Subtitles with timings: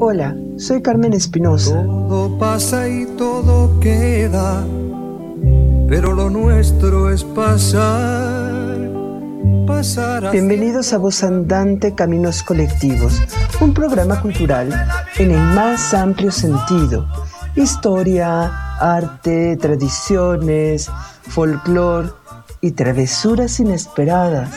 [0.00, 1.82] Hola, soy Carmen Espinosa.
[1.82, 4.64] Todo pasa y todo queda,
[5.88, 8.78] pero lo nuestro es pasar.
[9.66, 13.20] pasar Bienvenidos a Voz Andante Caminos Colectivos,
[13.60, 14.72] un programa cultural
[15.18, 17.08] en el más amplio sentido.
[17.56, 20.88] Historia, arte, tradiciones,
[21.22, 22.10] folclore
[22.60, 24.48] y travesuras inesperadas.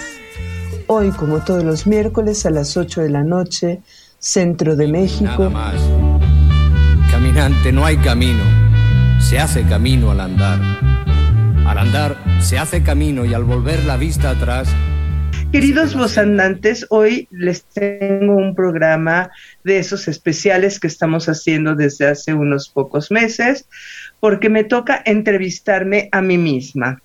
[0.86, 3.82] Hoy, como todos los miércoles a las 8 de la noche,
[4.24, 5.26] Centro de México.
[5.26, 5.82] Nada más.
[7.10, 8.44] Caminante, no hay camino.
[9.20, 10.60] Se hace camino al andar.
[11.66, 14.72] Al andar se hace camino y al volver la vista atrás.
[15.52, 19.32] Queridos andantes, hoy les tengo un programa
[19.64, 23.66] de esos especiales que estamos haciendo desde hace unos pocos meses,
[24.20, 27.02] porque me toca entrevistarme a mí misma.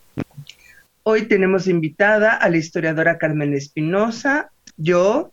[1.02, 5.32] Hoy tenemos invitada a la historiadora Carmen Espinosa, yo,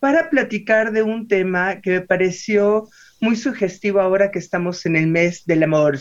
[0.00, 2.88] para platicar de un tema que me pareció
[3.20, 5.98] muy sugestivo ahora que estamos en el mes del amor,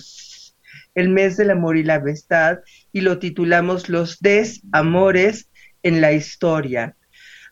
[0.95, 2.59] el mes del amor y la amistad,
[2.91, 5.49] y lo titulamos Los desamores
[5.83, 6.95] en la historia.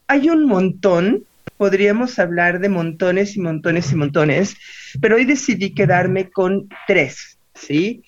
[0.08, 1.24] Hay un montón,
[1.58, 4.56] podríamos hablar de montones y montones y montones,
[5.02, 8.04] pero hoy decidí quedarme con tres, ¿sí?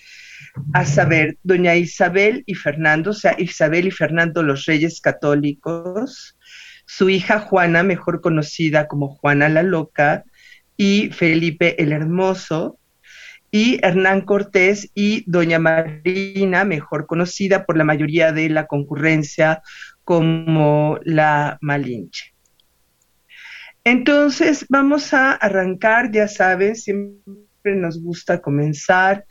[0.74, 6.37] A saber, doña Isabel y Fernando, o sea, Isabel y Fernando los Reyes Católicos,
[6.88, 10.24] su hija Juana, mejor conocida como Juana la Loca,
[10.78, 12.80] y Felipe el Hermoso,
[13.52, 19.62] y Hernán Cortés y Doña Marina, mejor conocida por la mayoría de la concurrencia
[20.04, 22.34] como la Malinche.
[23.84, 29.26] Entonces, vamos a arrancar, ya saben, siempre nos gusta comenzar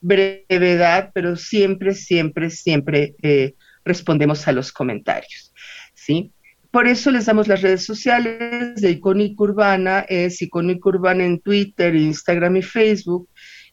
[0.00, 3.54] brevedad, pero siempre, siempre, siempre eh,
[3.84, 5.52] respondemos a los comentarios.
[5.94, 6.32] ¿sí?
[6.72, 11.94] Por eso les damos las redes sociales de Icónica Urbana, es Icónica Urbana en Twitter,
[11.94, 13.28] Instagram y Facebook,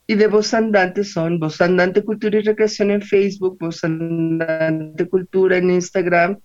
[0.06, 5.56] y de Voz Andante son Voz Andante Cultura y Recreación en Facebook, Voz Andante Cultura
[5.56, 6.38] en Instagram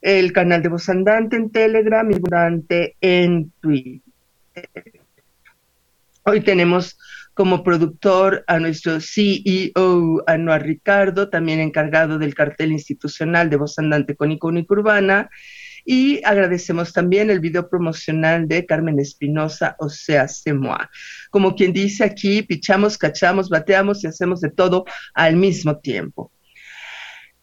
[0.00, 4.02] el canal de Voz Andante en Telegram y Andante en Twitter.
[6.24, 6.98] Hoy tenemos
[7.34, 14.16] como productor a nuestro CEO, Anuar Ricardo, también encargado del cartel institucional de Voz Andante
[14.16, 15.30] con Icónica Urbana.
[15.84, 20.90] Y agradecemos también el video promocional de Carmen Espinosa, o sea, Semoa.
[21.30, 26.32] Como quien dice aquí, pichamos, cachamos, bateamos y hacemos de todo al mismo tiempo.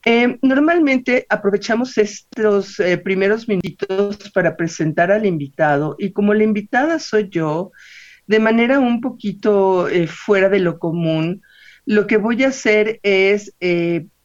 [0.09, 6.97] Eh, normalmente aprovechamos estos eh, primeros minutos para presentar al invitado y como la invitada
[6.99, 7.73] soy yo,
[8.25, 11.41] de manera un poquito eh, fuera de lo común,
[11.85, 13.53] lo que voy a hacer es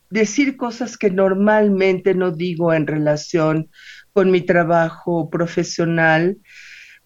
[0.09, 3.69] decir cosas que normalmente no digo en relación
[4.13, 6.39] con mi trabajo profesional,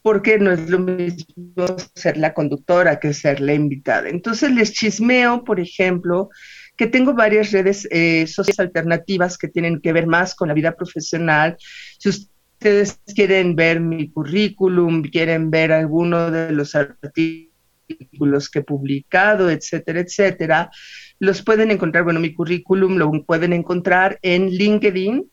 [0.03, 4.09] porque no es lo mismo ser la conductora que ser la invitada.
[4.09, 6.28] Entonces les chismeo, por ejemplo,
[6.77, 10.77] que tengo varias redes eh, sociales alternativas que tienen que ver más con la vida
[10.77, 11.56] profesional.
[11.99, 19.50] Si ustedes quieren ver mi currículum, quieren ver alguno de los artículos que he publicado,
[19.50, 20.71] etcétera, etcétera,
[21.19, 25.31] los pueden encontrar, bueno, mi currículum lo pueden encontrar en LinkedIn,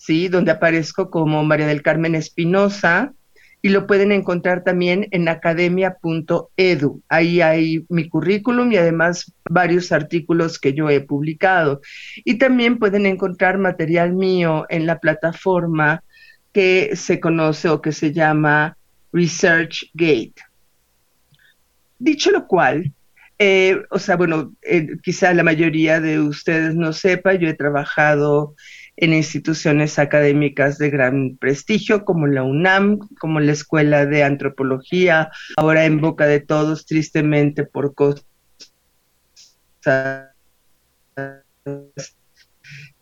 [0.00, 0.28] ¿sí?
[0.28, 3.12] Donde aparezco como María del Carmen Espinosa,
[3.62, 7.02] y lo pueden encontrar también en academia.edu.
[7.10, 11.82] Ahí hay mi currículum y además varios artículos que yo he publicado.
[12.24, 16.02] Y también pueden encontrar material mío en la plataforma
[16.54, 18.78] que se conoce o que se llama
[19.12, 20.36] ResearchGate.
[21.98, 22.90] Dicho lo cual,
[23.38, 28.54] eh, o sea, bueno, eh, quizá la mayoría de ustedes no sepa, yo he trabajado
[29.00, 35.86] en instituciones académicas de gran prestigio como la UNAM, como la Escuela de Antropología, ahora
[35.86, 38.24] en boca de todos, tristemente por cosas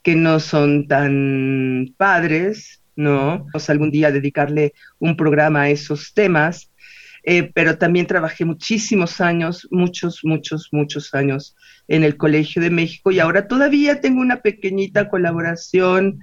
[0.02, 3.40] que no son tan padres, ¿no?
[3.40, 6.70] Vamos algún día dedicarle un programa a esos temas.
[7.30, 11.54] Eh, pero también trabajé muchísimos años, muchos, muchos, muchos años
[11.86, 16.20] en el Colegio de México y ahora todavía tengo una pequeñita colaboración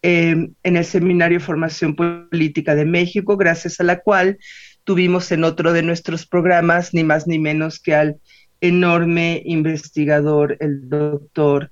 [0.00, 4.38] eh, en el Seminario Formación Política de México, gracias a la cual
[4.84, 8.16] tuvimos en otro de nuestros programas ni más ni menos que al
[8.62, 11.70] enorme investigador, el doctor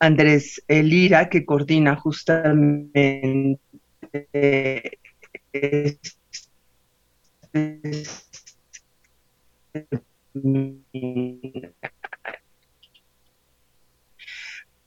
[0.00, 3.60] Andrés Lira, que coordina justamente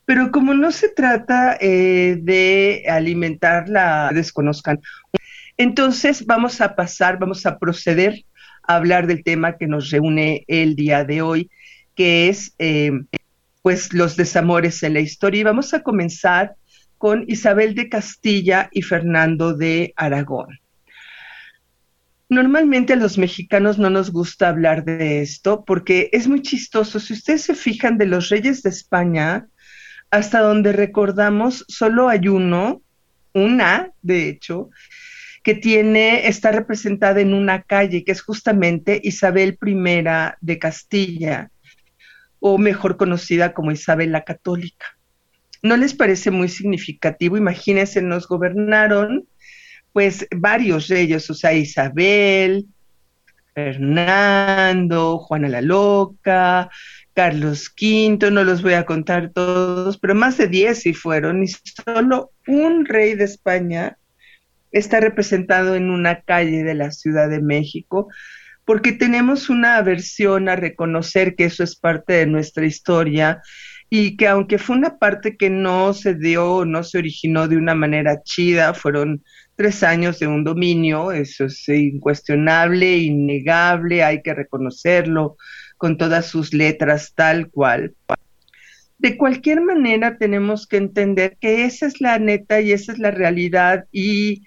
[0.05, 4.79] pero como no se trata eh, de alimentar la desconozcan,
[5.57, 8.23] entonces vamos a pasar, vamos a proceder
[8.63, 11.49] a hablar del tema que nos reúne el día de hoy,
[11.95, 12.91] que es eh,
[13.61, 15.41] pues los desamores en la historia.
[15.41, 16.55] Y vamos a comenzar
[16.97, 20.60] con Isabel de Castilla y Fernando de Aragón.
[22.31, 26.97] Normalmente a los mexicanos no nos gusta hablar de esto porque es muy chistoso.
[26.97, 29.47] Si ustedes se fijan de los reyes de España,
[30.11, 32.81] hasta donde recordamos, solo hay uno,
[33.33, 34.69] una, de hecho,
[35.43, 40.05] que tiene, está representada en una calle, que es justamente Isabel I
[40.39, 41.51] de Castilla,
[42.39, 44.85] o mejor conocida como Isabel la Católica.
[45.63, 47.35] ¿No les parece muy significativo?
[47.35, 49.27] Imagínense, nos gobernaron
[49.93, 52.65] pues varios reyes, o sea, Isabel,
[53.53, 56.69] Fernando, Juana la Loca,
[57.13, 61.47] Carlos V, no los voy a contar todos, pero más de diez sí fueron, y
[61.47, 63.97] solo un rey de España
[64.71, 68.07] está representado en una calle de la Ciudad de México,
[68.63, 73.41] porque tenemos una aversión a reconocer que eso es parte de nuestra historia
[73.89, 77.75] y que aunque fue una parte que no se dio, no se originó de una
[77.75, 79.21] manera chida, fueron
[79.61, 85.37] tres años de un dominio, eso es incuestionable, innegable, hay que reconocerlo
[85.77, 87.93] con todas sus letras tal cual.
[88.97, 93.11] De cualquier manera tenemos que entender que esa es la neta y esa es la
[93.11, 94.41] realidad y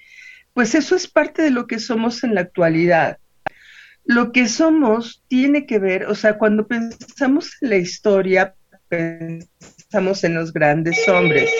[0.53, 3.19] pues eso es parte de lo que somos en la actualidad
[4.05, 8.55] lo que somos tiene que ver, o sea, cuando pensamos en la historia,
[8.89, 11.51] pensamos en los grandes hombres.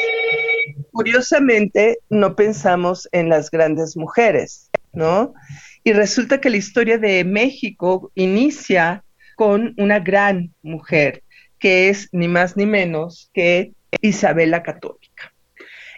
[0.93, 5.35] Curiosamente, no pensamos en las grandes mujeres, ¿no?
[5.83, 9.05] Y resulta que la historia de México inicia
[9.37, 11.23] con una gran mujer,
[11.59, 15.35] que es ni más ni menos que Isabel Católica.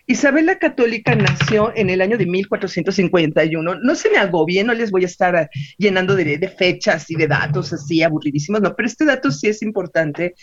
[0.09, 3.75] Isabel la Católica nació en el año de 1451.
[3.75, 7.27] No se me agobien, no les voy a estar llenando de, de, fechas y de
[7.27, 10.35] datos así aburridísimos, no, pero este dato sí es importante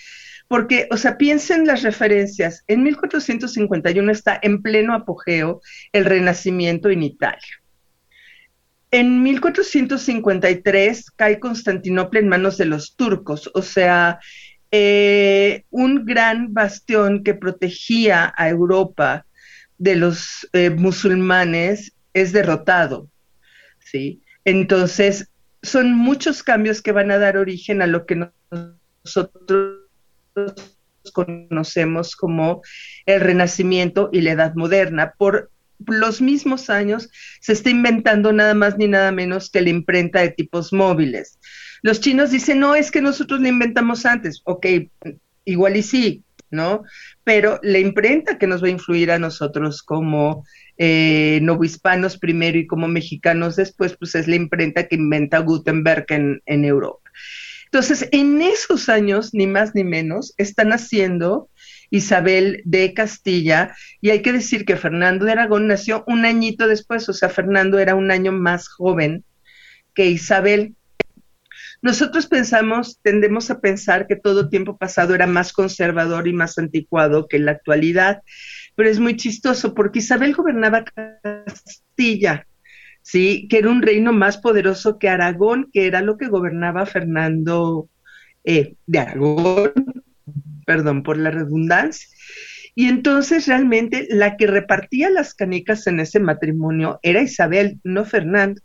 [0.47, 2.63] porque, o sea, piensen las referencias.
[2.67, 5.61] En 1451 está en pleno apogeo
[5.91, 7.61] el Renacimiento en Italia.
[8.91, 14.19] En 1453 cae Constantinopla en manos de los turcos, o sea,
[14.69, 19.25] eh, un gran bastión que protegía a Europa
[19.79, 23.09] de los eh, musulmanes es derrotado,
[23.79, 24.21] ¿sí?
[24.45, 25.29] Entonces,
[25.63, 28.29] son muchos cambios que van a dar origen a lo que
[29.03, 29.82] nosotros
[31.11, 32.61] conocemos como
[33.05, 35.13] el Renacimiento y la Edad Moderna.
[35.17, 35.51] Por
[35.85, 37.09] los mismos años
[37.41, 41.39] se está inventando nada más ni nada menos que la imprenta de tipos móviles.
[41.81, 44.41] Los chinos dicen, no, es que nosotros la inventamos antes.
[44.45, 44.65] Ok,
[45.43, 46.83] igual y sí, ¿no?
[47.25, 50.45] Pero la imprenta que nos va a influir a nosotros como
[50.77, 56.41] eh, novohispanos primero y como mexicanos después, pues es la imprenta que inventa Gutenberg en,
[56.45, 57.02] en Europa.
[57.73, 61.49] Entonces, en esos años, ni más ni menos, están haciendo
[61.89, 67.09] Isabel de Castilla, y hay que decir que Fernando de Aragón nació un añito después,
[67.09, 69.23] o sea, Fernando era un año más joven
[69.95, 70.75] que Isabel.
[71.81, 77.27] Nosotros pensamos, tendemos a pensar que todo tiempo pasado era más conservador y más anticuado
[77.27, 78.21] que la actualidad,
[78.75, 82.45] pero es muy chistoso porque Isabel gobernaba Castilla,
[83.03, 83.47] ¿sí?
[83.49, 87.89] Que era un reino más poderoso que Aragón, que era lo que gobernaba Fernando
[88.43, 89.73] eh, de Aragón,
[90.65, 92.07] perdón por la redundancia.
[92.73, 98.61] Y entonces realmente la que repartía las canicas en ese matrimonio era Isabel, no Fernando.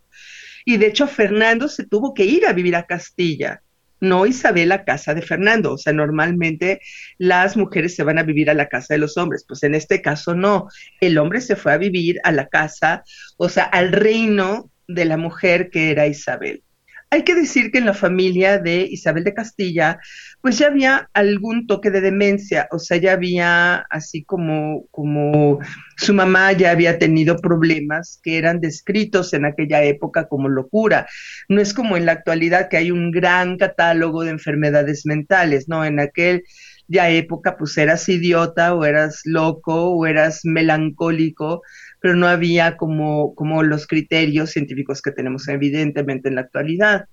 [0.64, 3.62] Y de hecho Fernando se tuvo que ir a vivir a Castilla,
[4.00, 5.72] no Isabel a casa de Fernando.
[5.72, 6.80] O sea, normalmente
[7.18, 10.02] las mujeres se van a vivir a la casa de los hombres, pues en este
[10.02, 10.68] caso no.
[11.00, 13.02] El hombre se fue a vivir a la casa,
[13.36, 16.62] o sea, al reino de la mujer que era Isabel.
[17.10, 19.98] Hay que decir que en la familia de Isabel de Castilla,
[20.42, 25.58] pues ya había algún toque de demencia, o sea, ya había así como, como
[25.96, 31.06] su mamá ya había tenido problemas que eran descritos en aquella época como locura.
[31.48, 35.86] No es como en la actualidad que hay un gran catálogo de enfermedades mentales, no,
[35.86, 36.44] en aquel
[36.88, 41.62] ya época pues eras idiota o eras loco o eras melancólico,
[42.00, 47.06] pero no había como, como los criterios científicos que tenemos evidentemente en la actualidad.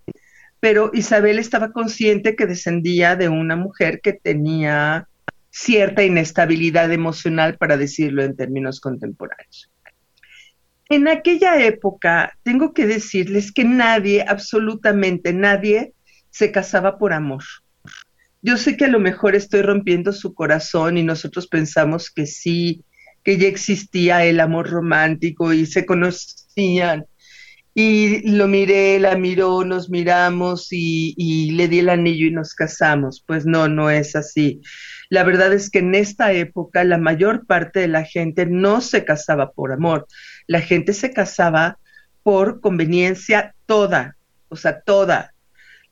[0.59, 5.07] Pero Isabel estaba consciente que descendía de una mujer que tenía
[5.55, 9.71] cierta inestabilidad emocional, para decirlo en términos contemporáneos.
[10.89, 15.93] En aquella época, tengo que decirles que nadie, absolutamente nadie,
[16.29, 17.43] se casaba por amor.
[18.45, 22.85] Yo sé que a lo mejor estoy rompiendo su corazón y nosotros pensamos que sí,
[23.23, 27.07] que ya existía el amor romántico y se conocían.
[27.73, 33.23] Y lo miré, la miró, nos miramos y, le di el anillo y nos casamos.
[33.25, 34.61] Pues no, no es así.
[35.09, 39.05] La verdad es que en esta época la mayor parte de la gente no se
[39.05, 40.05] casaba por amor.
[40.45, 41.79] La gente se casaba
[42.21, 44.17] por conveniencia toda,
[44.49, 45.33] o sea, toda.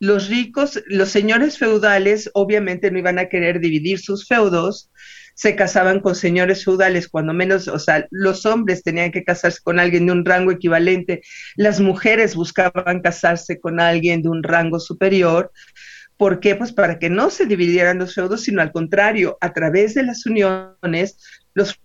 [0.04, 4.92] Los ricos, los señores feudales obviamente no iban a querer dividir sus feudos,
[5.34, 9.80] se casaban con señores feudales, cuando menos, o sea, los hombres tenían que casarse con
[9.80, 11.22] alguien de un rango equivalente,
[11.56, 15.54] las mujeres buscaban casarse con alguien de un rango superior.
[16.18, 16.58] ¿Por qué?
[16.58, 20.26] Pues para que no se dividieran los feudos, sino al contrario, a través de las
[20.26, 21.16] uniones,
[21.54, 21.80] los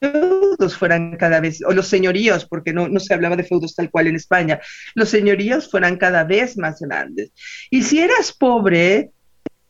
[0.00, 3.90] feudos fueran cada vez, o los señoríos, porque no, no se hablaba de feudos tal
[3.90, 4.60] cual en España,
[4.94, 7.32] los señoríos fueran cada vez más grandes.
[7.70, 9.10] Y si eras pobre,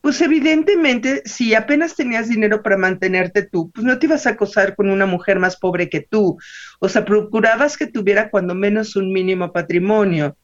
[0.01, 4.75] pues evidentemente, si apenas tenías dinero para mantenerte tú, pues no te ibas a acosar
[4.75, 6.37] con una mujer más pobre que tú.
[6.79, 10.35] O sea, procurabas que tuviera cuando menos un mínimo patrimonio.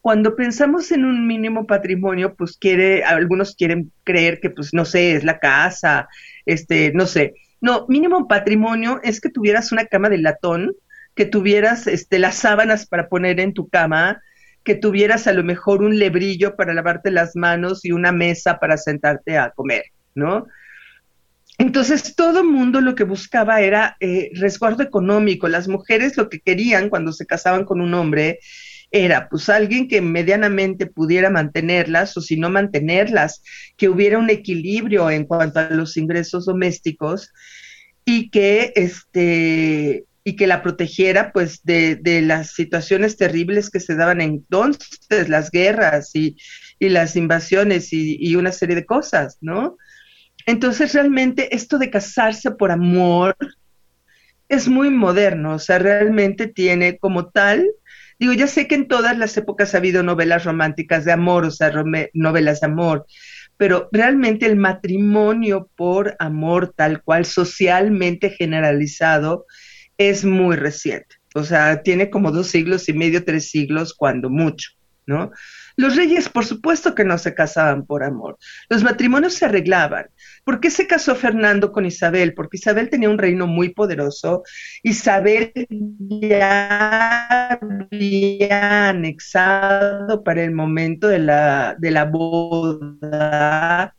[0.00, 5.12] Cuando pensamos en un mínimo patrimonio, pues quiere, algunos quieren creer que, pues, no sé,
[5.12, 6.08] es la casa,
[6.44, 7.34] este, no sé.
[7.60, 10.74] No, mínimo patrimonio es que tuvieras una cama de latón,
[11.14, 14.22] que tuvieras, este, las sábanas para poner en tu cama,
[14.64, 18.76] que tuvieras a lo mejor un lebrillo para lavarte las manos y una mesa para
[18.76, 19.84] sentarte a comer,
[20.14, 20.46] ¿no?
[21.58, 25.48] Entonces todo mundo lo que buscaba era eh, resguardo económico.
[25.48, 28.38] Las mujeres lo que querían cuando se casaban con un hombre
[28.90, 33.42] era pues alguien que medianamente pudiera mantenerlas o si no mantenerlas,
[33.76, 37.32] que hubiera un equilibrio en cuanto a los ingresos domésticos
[38.04, 44.20] y que este y que la protegiera pues de, las situaciones terribles que se daban
[44.20, 46.36] entonces, las guerras y,
[46.80, 49.78] las invasiones y, una serie de cosas, ¿no?
[50.44, 53.36] Entonces realmente esto de casarse por amor
[54.50, 57.66] es muy moderno, o sea, realmente tiene como tal,
[58.18, 61.50] digo, ya sé que en todas las épocas ha habido novelas románticas de amor, o
[61.50, 61.72] sea,
[62.14, 63.06] novelas de amor,
[63.56, 69.46] pero realmente el matrimonio por amor tal cual socialmente generalizado,
[69.98, 71.16] es muy reciente.
[71.34, 74.70] O sea, tiene como dos siglos y medio, tres siglos, cuando mucho,
[75.06, 75.30] ¿no?
[75.76, 78.38] Los reyes, por supuesto que no se casaban por amor.
[78.68, 80.06] Los matrimonios se arreglaban.
[80.48, 82.32] ¿Por qué se casó Fernando con Isabel?
[82.32, 84.44] Porque Isabel tenía un reino muy poderoso.
[84.82, 85.52] Isabel
[86.08, 93.94] ya había anexado para el momento de la, de la boda.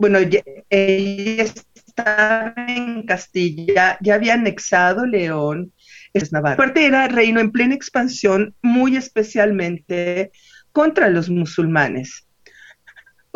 [0.00, 5.72] Bueno, ella estaba en Castilla, ya había anexado León,
[6.12, 6.54] es Navarra.
[6.54, 10.32] Aparte era reino en plena expansión, muy especialmente
[10.72, 12.23] contra los musulmanes.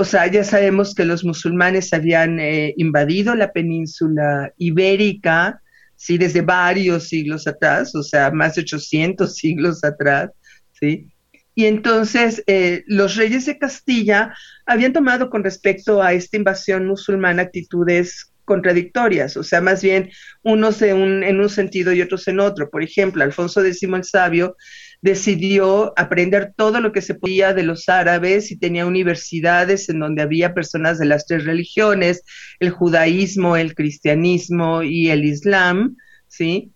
[0.01, 5.61] O sea, ya sabemos que los musulmanes habían eh, invadido la península ibérica,
[5.97, 10.31] sí, desde varios siglos atrás, o sea, más de 800 siglos atrás,
[10.79, 11.09] sí.
[11.57, 14.33] Y entonces eh, los reyes de Castilla
[14.67, 20.11] habían tomado con respecto a esta invasión musulmana actitudes contradictorias, o sea, más bien
[20.45, 22.71] unos en un sentido y otros en otro.
[22.71, 24.57] Por ejemplo, Alfonso X el Sabio
[25.01, 30.23] decidió aprender todo lo que se podía de los árabes y tenía universidades en donde
[30.23, 32.25] había personas de las tres religiones,
[32.59, 36.73] el judaísmo, el cristianismo y el islam, ¿sí?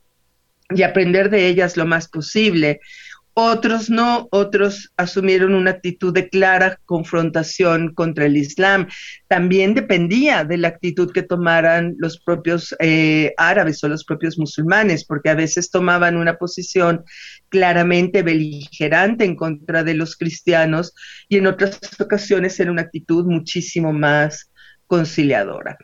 [0.71, 2.81] Y aprender de ellas lo más posible.
[3.35, 8.89] Otros no, otros asumieron una actitud de clara confrontación contra el Islam.
[9.27, 15.07] También dependía de la actitud que tomaran los propios eh, árabes o los propios musulmanes,
[15.07, 17.05] porque a veces tomaban una posición
[17.49, 20.95] claramente beligerante en contra de los cristianos
[21.27, 24.51] y en otras ocasiones era una actitud muchísimo más
[24.87, 25.79] conciliadora.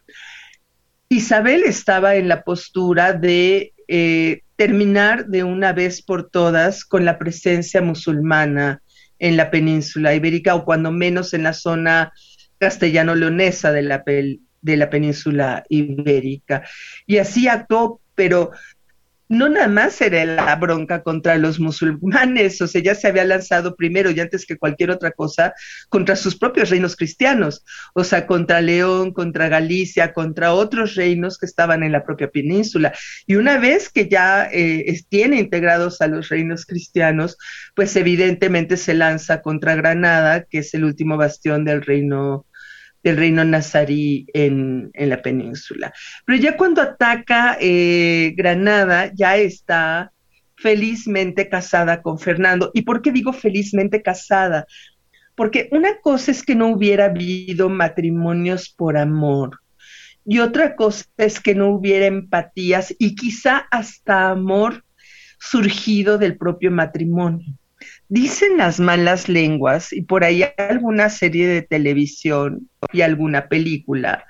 [1.08, 7.16] Isabel estaba en la postura de eh, terminar de una vez por todas con la
[7.16, 8.82] presencia musulmana
[9.20, 12.12] en la península ibérica o cuando menos en la zona
[12.58, 16.64] castellano-leonesa de la, de la península ibérica.
[17.06, 18.50] Y así actuó, pero
[19.28, 23.76] no nada más era la bronca contra los musulmanes, o sea, ya se había lanzado
[23.76, 25.54] primero y antes que cualquier otra cosa
[25.88, 31.46] contra sus propios reinos cristianos, o sea, contra León, contra Galicia, contra otros reinos que
[31.46, 32.94] estaban en la propia península.
[33.26, 37.36] Y una vez que ya eh, tiene integrados a los reinos cristianos,
[37.74, 42.46] pues evidentemente se lanza contra Granada, que es el último bastión del reino
[43.02, 45.92] del reino nazarí en, la península.
[46.24, 50.12] Pero ya cuando ataca eh, Granada, ya está
[50.56, 52.70] felizmente casada con Fernando.
[52.74, 54.66] ¿Y por qué digo felizmente casada?
[55.34, 59.60] Porque una cosa es que no hubiera habido matrimonios por amor
[60.30, 64.84] y otra cosa es que no hubiera empatías y quizá hasta amor
[65.38, 67.57] surgido del propio matrimonio.
[68.08, 74.24] Dicen las malas lenguas, y por ahí alguna serie de televisión y alguna película,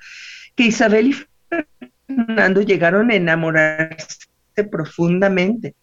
[0.55, 1.15] que Isabel y
[2.07, 4.27] Fernando llegaron a enamorarse
[4.69, 5.75] profundamente.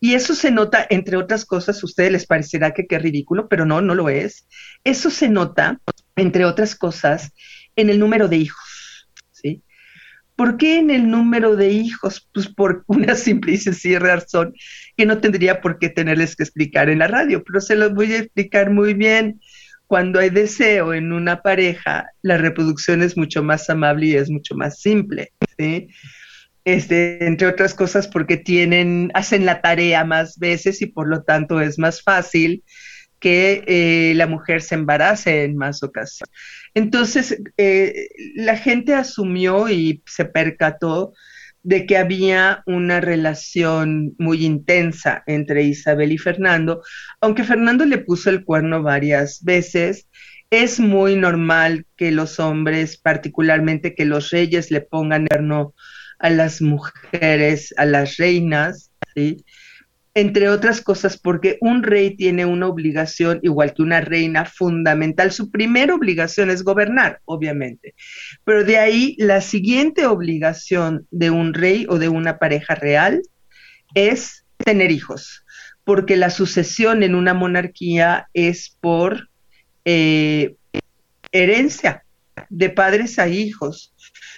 [0.00, 3.64] Y eso se nota, entre otras cosas, a ustedes les parecerá que qué ridículo, pero
[3.66, 4.48] no, no lo es.
[4.82, 5.80] Eso se nota,
[6.16, 7.32] entre otras cosas,
[7.76, 8.71] en el número de hijos.
[10.42, 12.28] ¿Por qué en el número de hijos?
[12.34, 14.52] Pues por una simple y sencilla razón
[14.96, 18.12] que no tendría por qué tenerles que explicar en la radio, pero se los voy
[18.12, 19.40] a explicar muy bien.
[19.86, 24.56] Cuando hay deseo en una pareja, la reproducción es mucho más amable y es mucho
[24.56, 25.32] más simple.
[26.64, 31.60] Este, entre otras cosas porque tienen, hacen la tarea más veces y por lo tanto
[31.60, 32.64] es más fácil
[33.22, 36.34] que eh, la mujer se embarace en más ocasiones.
[36.74, 41.12] Entonces, eh, la gente asumió y se percató
[41.62, 46.82] de que había una relación muy intensa entre Isabel y Fernando,
[47.20, 50.08] aunque Fernando le puso el cuerno varias veces.
[50.50, 55.76] Es muy normal que los hombres, particularmente que los reyes, le pongan cuerno
[56.18, 59.44] a las mujeres, a las reinas, ¿sí?
[60.14, 65.32] Entre otras cosas porque un rey tiene una obligación, igual que una reina, fundamental.
[65.32, 67.94] Su primera obligación es gobernar, obviamente,
[68.44, 73.22] pero de ahí la siguiente obligación de un rey o de una pareja real
[73.94, 75.44] es tener hijos,
[75.84, 79.28] porque la sucesión en una monarquía es por
[79.84, 80.56] eh,
[81.32, 82.04] herencia
[82.50, 83.91] de padres a hijos.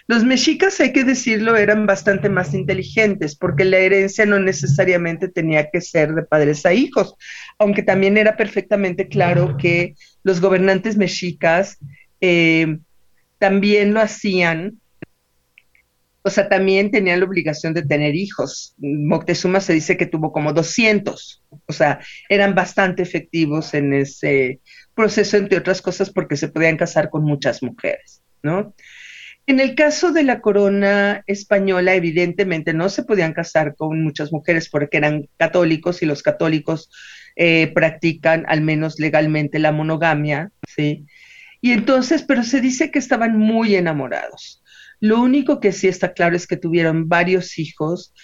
[0.07, 5.71] Los mexicas, hay que decirlo, eran bastante más inteligentes porque la herencia no necesariamente tenía
[5.71, 7.15] que ser de padres a hijos,
[7.59, 11.79] aunque también era perfectamente claro que los gobernantes mexicas
[12.21, 12.79] eh,
[13.39, 14.79] también lo hacían,
[16.21, 18.75] o sea, también tenían la obligación de tener hijos.
[18.79, 24.61] Moctezuma se dice que tuvo como 200, o sea, eran bastante efectivos en ese
[24.95, 28.75] proceso, entre otras cosas, porque se podían casar con muchas mujeres, ¿no?
[29.47, 34.71] En el caso de la corona española, evidentemente no se podían casar con muchas mujeres
[34.71, 36.91] porque eran católicos y los católicos
[37.37, 41.05] eh, practican, al menos legalmente, la monogamia, ¿sí?
[41.61, 44.63] Y entonces, pero se dice que estaban muy enamorados.
[45.01, 48.15] Lo único que sí está claro es que tuvieron varios hijos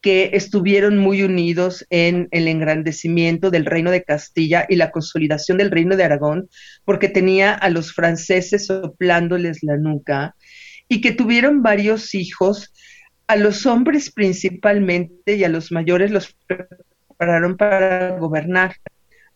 [0.00, 5.72] que estuvieron muy unidos en el engrandecimiento del reino de Castilla y la consolidación del
[5.72, 6.48] reino de Aragón,
[6.84, 10.36] porque tenía a los franceses soplándoles la nuca
[10.88, 12.72] y que tuvieron varios hijos.
[13.26, 18.76] A los hombres principalmente y a los mayores los prepararon para gobernar.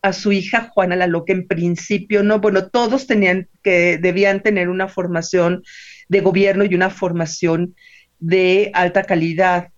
[0.01, 4.69] A su hija Juana la Loca en principio no, bueno, todos tenían que debían tener
[4.69, 5.63] una formación
[6.09, 7.77] de gobierno y una formación
[8.19, 9.69] de alta calidad,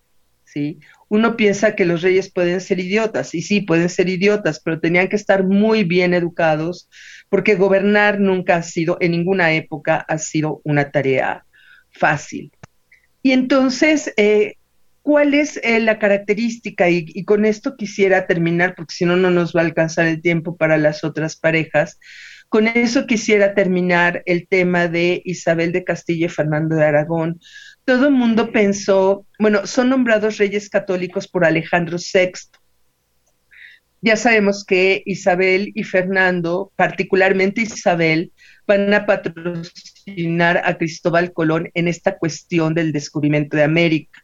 [0.44, 0.78] ¿sí?
[1.08, 5.08] Uno piensa que los reyes pueden ser idiotas, y sí, pueden ser idiotas, pero tenían
[5.08, 6.88] que estar muy bien educados,
[7.28, 11.44] porque gobernar nunca ha sido, en ninguna época, ha sido una tarea
[11.94, 12.52] fácil.
[13.22, 14.56] Y entonces, eh,
[15.02, 16.90] ¿cuál es eh, la característica?
[16.90, 20.56] Y, con esto quisiera terminar, porque si no, no nos va a alcanzar el tiempo
[20.56, 21.98] para las otras parejas.
[22.48, 27.40] Con eso quisiera terminar el tema de Isabel de Castilla y Fernando de Aragón.
[27.84, 32.32] Todo el mundo pensó, bueno, son nombrados reyes católicos por Alejandro VI.
[34.04, 38.32] Ya sabemos que Isabel y Fernando, particularmente Isabel,
[38.66, 44.22] van a patrocinar a Cristóbal Colón en esta cuestión del descubrimiento de América.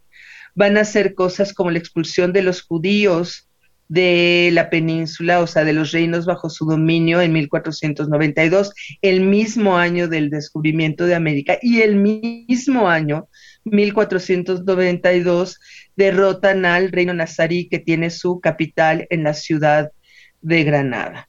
[0.55, 3.49] Van a hacer cosas como la expulsión de los judíos
[3.89, 9.79] de la península, o sea, de los reinos bajo su dominio en 1492, el mismo
[9.79, 13.31] año del descubrimiento de América y el mismo año,
[13.71, 15.59] 1492,
[15.97, 19.91] derrotan al reino nazarí que tiene su capital en la ciudad
[20.41, 21.29] de Granada.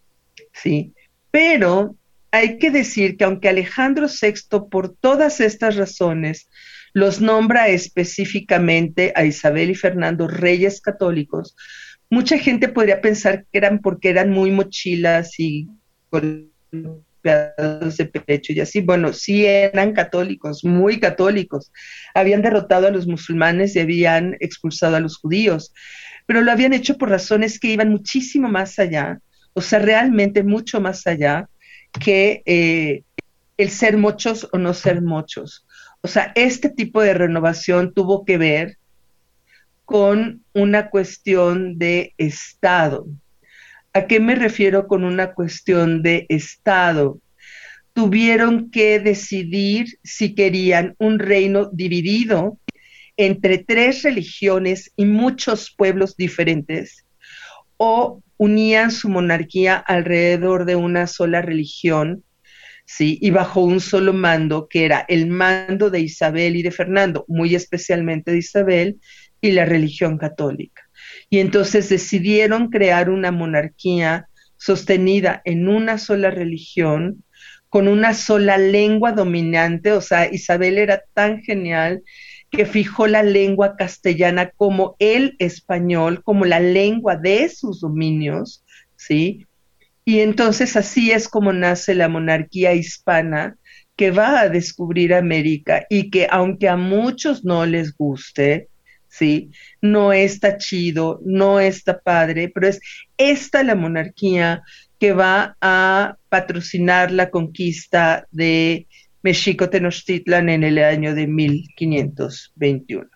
[0.53, 0.93] ¿sí?
[1.31, 1.95] Pero
[2.31, 6.47] hay que decir que aunque Alejandro VI, por todas estas razones,
[6.93, 11.55] los nombra específicamente a Isabel y Fernando reyes católicos,
[12.09, 15.67] mucha gente podría pensar que eran porque eran muy mochilas y
[17.23, 18.81] de pecho y así.
[18.81, 21.71] Bueno, sí eran católicos, muy católicos.
[22.13, 25.73] Habían derrotado a los musulmanes y habían expulsado a los judíos,
[26.25, 29.19] pero lo habían hecho por razones que iban muchísimo más allá,
[29.53, 31.49] o sea, realmente mucho más allá
[31.99, 33.03] que eh,
[33.57, 35.65] el ser muchos o no ser muchos.
[36.01, 38.77] O sea, este tipo de renovación tuvo que ver
[39.85, 43.05] con una cuestión de Estado.
[43.93, 47.19] ¿A qué me refiero con una cuestión de Estado?
[47.93, 52.57] Tuvieron que decidir si querían un reino dividido
[53.17, 57.05] entre tres religiones y muchos pueblos diferentes
[57.75, 62.23] o unían su monarquía alrededor de una sola religión,
[62.85, 63.17] ¿sí?
[63.21, 67.55] Y bajo un solo mando, que era el mando de Isabel y de Fernando, muy
[67.55, 69.01] especialmente de Isabel,
[69.41, 70.83] y la religión católica.
[71.31, 77.23] Y entonces decidieron crear una monarquía sostenida en una sola religión,
[77.69, 82.03] con una sola lengua dominante, o sea, Isabel era tan genial
[82.51, 88.65] que fijó la lengua castellana como el español, como la lengua de sus dominios,
[88.97, 89.47] ¿sí?
[90.03, 93.55] Y entonces así es como nace la monarquía hispana
[93.95, 98.67] que va a descubrir América y que aunque a muchos no les guste,
[99.11, 99.51] ¿sí?
[99.81, 102.79] No está chido, no está padre, pero es
[103.17, 104.63] esta la monarquía
[104.97, 108.87] que va a patrocinar la conquista de
[109.21, 113.09] Mexico Tenochtitlan en el año de 1521.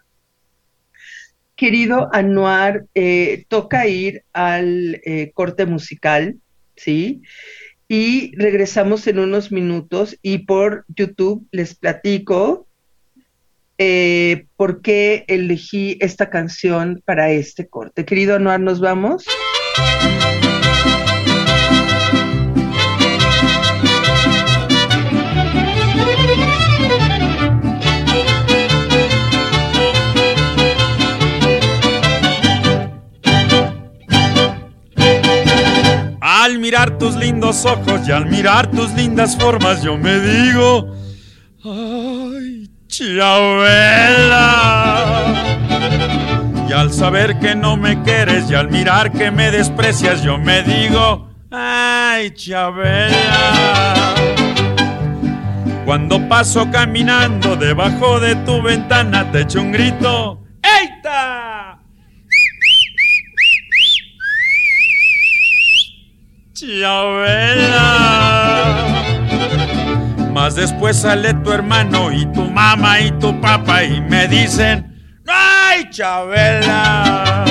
[1.56, 6.36] Querido Anuar, eh, toca ir al eh, corte musical,
[6.76, 7.22] ¿sí?
[7.88, 12.68] Y regresamos en unos minutos y por YouTube les platico
[13.78, 18.06] eh, por qué elegí esta canción para este corte.
[18.06, 19.26] Querido Anuar, ¿nos vamos?
[36.22, 40.96] Al mirar tus lindos ojos y al mirar tus lindas formas, yo me digo,
[42.98, 44.24] Chabela.
[46.70, 50.64] Y al saber que no me quieres y al mirar que me desprecias, yo me
[50.64, 54.16] digo, ay, Chabela.
[55.84, 61.78] Cuando paso caminando debajo de tu ventana, te echo un grito, ¡Eita!
[66.54, 67.66] Chabela.
[70.36, 74.94] Más después sale tu hermano y tu mamá y tu papá y me dicen,
[75.26, 77.46] ¡ay, Chabela!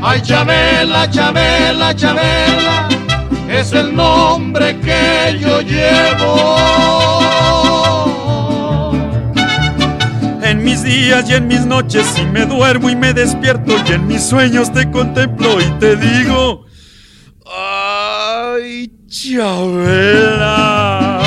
[0.00, 2.88] Ay, Chabela, Chabela, Chabela,
[3.48, 6.58] es el nombre que yo llevo.
[10.44, 14.06] En mis días y en mis noches, si me duermo y me despierto y en
[14.06, 16.66] mis sueños te contemplo y te digo,
[17.52, 21.19] ¡ay, Chabela!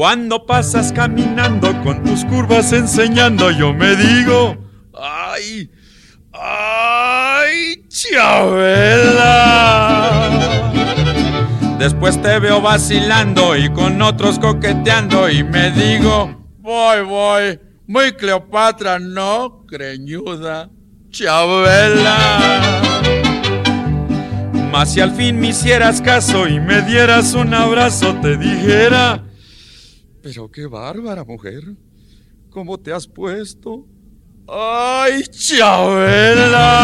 [0.00, 4.56] Cuando pasas caminando con tus curvas enseñando, yo me digo,
[4.98, 5.70] ¡ay!
[6.32, 9.30] ¡Ay, Chabela!
[11.78, 16.39] Después te veo vacilando y con otros coqueteando y me digo,
[16.70, 20.70] voy, voy, muy Cleopatra, no, creñuda,
[21.10, 22.80] Chabela.
[24.70, 29.24] Mas si al fin me hicieras caso y me dieras un abrazo, te dijera,
[30.22, 31.64] pero qué bárbara mujer,
[32.50, 33.84] ¿cómo te has puesto?
[34.46, 36.76] ¡Ay, Chabela!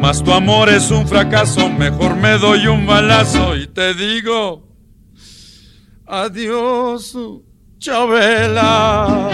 [0.00, 4.62] Mas tu amor es un fracaso, mejor me doy un balazo y te digo,
[6.06, 7.16] adiós,
[7.80, 9.30] Chabela.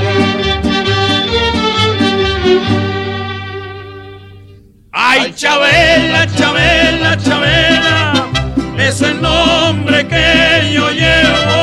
[4.93, 8.29] Ay, Chabela, Chabela, Chabela,
[8.79, 11.55] es el nombre que yo llevo.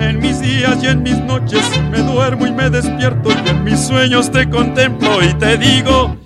[0.00, 3.68] En mis días y en mis noches me duermo y me despierto y en mis
[3.70, 6.16] mis sueños te contemplo y te digo,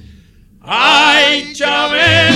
[0.63, 2.32] ¡ay, Chabela!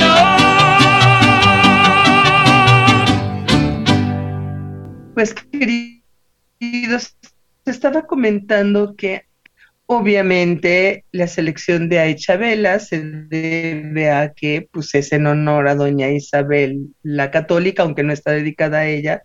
[5.16, 7.16] Pues queridos,
[7.64, 9.22] estaba comentando que
[9.86, 15.74] obviamente la selección de Ay Chabela se debe a que pues es en honor a
[15.74, 19.22] doña Isabel la católica, aunque no está dedicada a ella,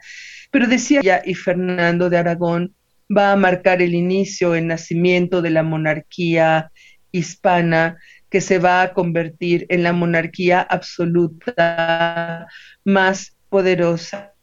[0.49, 2.73] pero decía ya y Fernando de Aragón
[3.13, 6.71] va a marcar el inicio, el nacimiento de la monarquía
[7.11, 7.97] hispana
[8.29, 12.47] que se va a convertir en la monarquía absoluta
[12.85, 14.35] más poderosa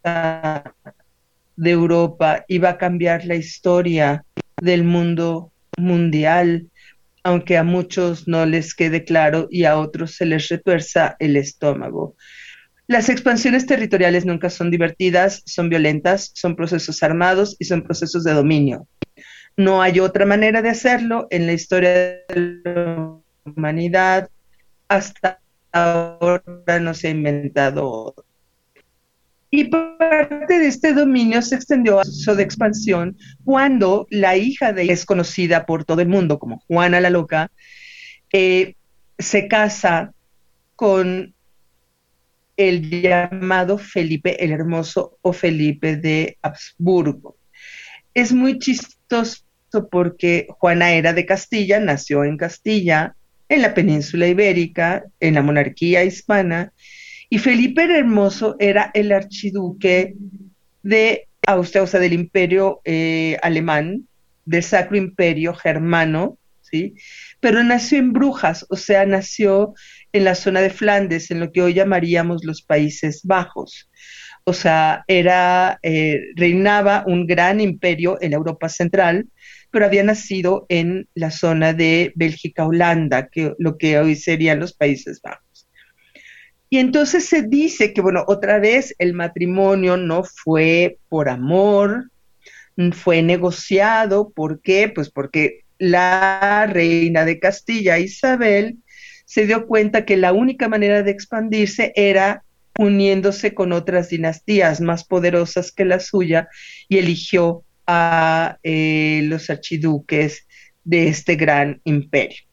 [1.58, 4.24] de Europa y va a cambiar la historia
[4.60, 6.68] del mundo mundial,
[7.24, 12.14] aunque a muchos no les quede claro y a otros se les retuerza el estómago.
[12.86, 18.32] Las expansiones territoriales nunca son divertidas, son violentas, son procesos armados y son procesos de
[18.32, 18.86] dominio.
[19.56, 24.30] No hay otra manera de hacerlo en la historia de la humanidad.
[24.86, 25.40] Hasta
[25.72, 28.14] ahora no se ha inventado.
[29.50, 34.92] Y parte de este dominio se extendió a su de expansión cuando la hija de
[34.92, 37.50] es conocida por todo el mundo como Juana la Loca,
[38.32, 38.74] eh,
[39.18, 40.12] se casa
[40.76, 41.34] con
[42.58, 47.36] el llamado Felipe el Hermoso o Felipe de Habsburgo.
[48.12, 49.44] Es muy chistoso
[49.90, 53.14] porque Juana era de Castilla, nació en Castilla,
[53.48, 56.72] en la península ibérica, en la monarquía hispana,
[57.30, 60.14] y Felipe el Hermoso era el archiduque
[60.82, 64.06] de Austria, o sea, del imperio eh, alemán,
[64.44, 66.94] del Sacro Imperio Germano, ¿sí?
[67.40, 69.74] Pero nació en Brujas, o sea, nació
[70.12, 73.90] en la zona de Flandes, en lo que hoy llamaríamos los Países Bajos.
[74.44, 79.26] O sea, era, eh, reinaba un gran imperio en Europa Central,
[79.70, 85.20] pero había nacido en la zona de Bélgica-Holanda, que lo que hoy serían los Países
[85.22, 85.47] Bajos.
[86.70, 92.10] Y entonces se dice que, bueno, otra vez el matrimonio no fue por amor,
[92.92, 94.30] fue negociado.
[94.30, 94.88] ¿Por qué?
[94.88, 98.78] Pues porque la reina de Castilla, Isabel,
[99.24, 102.44] se dio cuenta que la única manera de expandirse era
[102.78, 106.48] uniéndose con otras dinastías más poderosas que la suya
[106.88, 110.46] y eligió a eh, los archiduques
[110.84, 112.47] de este gran imperio.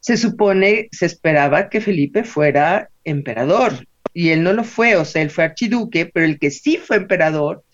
[0.00, 5.22] Se supone, se esperaba que Felipe fuera emperador y él no lo fue, o sea,
[5.22, 7.64] él fue archiduque, pero el que sí fue emperador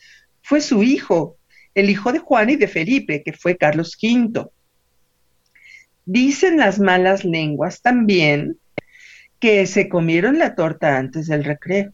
[0.42, 1.38] fue su hijo,
[1.74, 4.46] el hijo de Juan y de Felipe, que fue Carlos V.
[6.04, 8.58] Dicen las malas lenguas también
[9.40, 11.90] que se comieron la torta antes del recreo.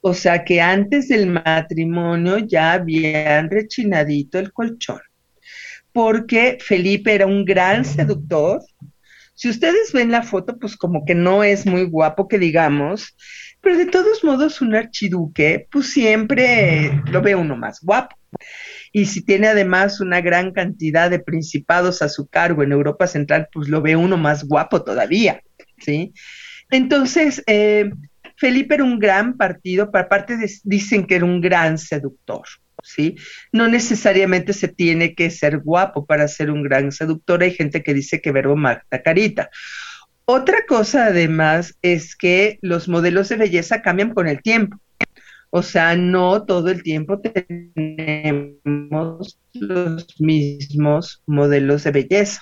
[0.00, 5.00] O sea que antes del matrimonio ya habían rechinadito el colchón.
[5.92, 8.62] Porque Felipe era un gran seductor.
[9.34, 13.16] Si ustedes ven la foto, pues como que no es muy guapo que digamos,
[13.60, 18.16] pero de todos modos un archiduque, pues siempre lo ve uno más guapo
[18.92, 23.48] y si tiene además una gran cantidad de principados a su cargo en Europa Central,
[23.52, 25.42] pues lo ve uno más guapo todavía,
[25.78, 26.12] ¿sí?
[26.70, 27.90] Entonces, eh,
[28.36, 32.42] Felipe era un gran partido, para parte dicen que era un gran seductor,
[32.82, 33.16] ¿sí?
[33.52, 37.94] No necesariamente se tiene que ser guapo para ser un gran seductor, hay gente que
[37.94, 39.50] dice que verbo mata carita.
[40.24, 44.78] Otra cosa además es que los modelos de belleza cambian con el tiempo.
[45.50, 48.48] O sea, no todo el tiempo tenemos
[49.52, 52.40] los mismos modelos de belleza.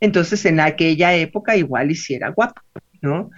[0.00, 2.62] Entonces, en aquella época igual hiciera guapo,
[3.02, 3.30] ¿no?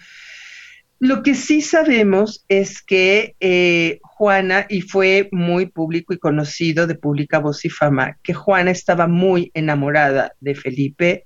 [1.00, 6.94] Lo que sí sabemos es que eh, Juana, y fue muy público y conocido de
[6.94, 11.24] pública voz y fama, que Juana estaba muy enamorada de Felipe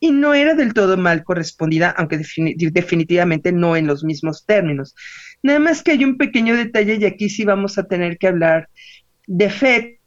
[0.00, 2.20] y no era del todo mal correspondida, aunque
[2.72, 4.96] definitivamente no en los mismos términos.
[5.44, 8.68] Nada más que hay un pequeño detalle y aquí sí vamos a tener que hablar
[9.28, 10.00] de fechas.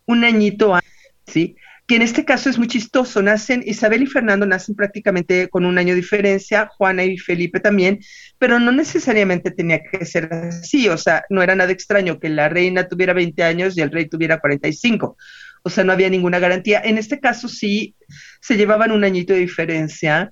[0.06, 0.94] un añito antes,
[1.28, 1.58] ¿sí?
[1.90, 3.20] Que en este caso es muy chistoso.
[3.24, 8.00] Nacen, Isabel y Fernando nacen prácticamente con un año de diferencia, Juana y Felipe también,
[8.38, 12.48] pero no necesariamente tenía que ser así, o sea, no era nada extraño que la
[12.48, 15.18] reina tuviera 20 años y el rey tuviera 45,
[15.64, 16.80] o sea, no había ninguna garantía.
[16.80, 17.96] En este caso sí
[18.40, 20.32] se llevaban un añito de diferencia,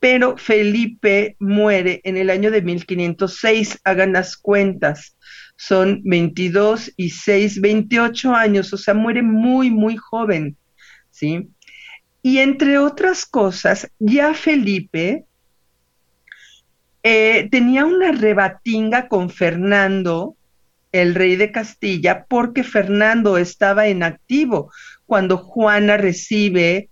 [0.00, 5.14] pero Felipe muere en el año de 1506, hagan las cuentas,
[5.58, 10.56] son 22 y 6, 28 años, o sea, muere muy, muy joven.
[11.16, 11.48] ¿Sí?
[12.22, 15.24] Y entre otras cosas, ya Felipe
[17.02, 20.36] eh, tenía una rebatinga con Fernando,
[20.92, 24.70] el rey de Castilla, porque Fernando estaba en activo
[25.06, 26.90] cuando Juana recibe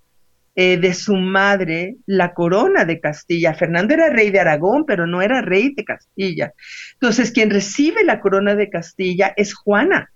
[0.56, 3.54] eh, de su madre la corona de Castilla.
[3.54, 6.52] Fernando era rey de Aragón, pero no era rey de Castilla.
[6.94, 10.12] Entonces, quien recibe la corona de Castilla es Juana.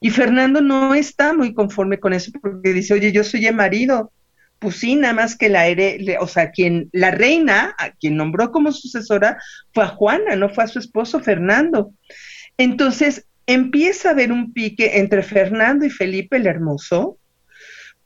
[0.00, 4.12] Y Fernando no está muy conforme con eso porque dice, oye, yo soy el marido.
[4.58, 5.64] Pues sí, nada más que la,
[6.20, 9.38] o sea, quien, la reina, a quien nombró como sucesora,
[9.72, 11.92] fue a Juana, no fue a su esposo Fernando.
[12.58, 17.18] Entonces empieza a haber un pique entre Fernando y Felipe el Hermoso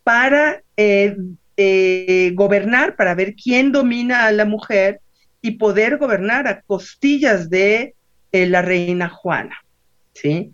[0.05, 1.17] para eh,
[1.57, 5.01] eh, gobernar, para ver quién domina a la mujer
[5.43, 7.95] y poder gobernar a costillas de
[8.33, 9.57] eh, la reina Juana.
[10.15, 10.53] ¿sí?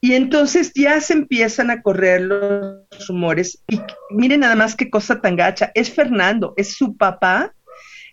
[0.00, 3.62] Y entonces ya se empiezan a correr los rumores.
[3.68, 3.80] Y
[4.10, 5.72] miren nada más qué cosa tan gacha.
[5.74, 7.52] Es Fernando, es su papá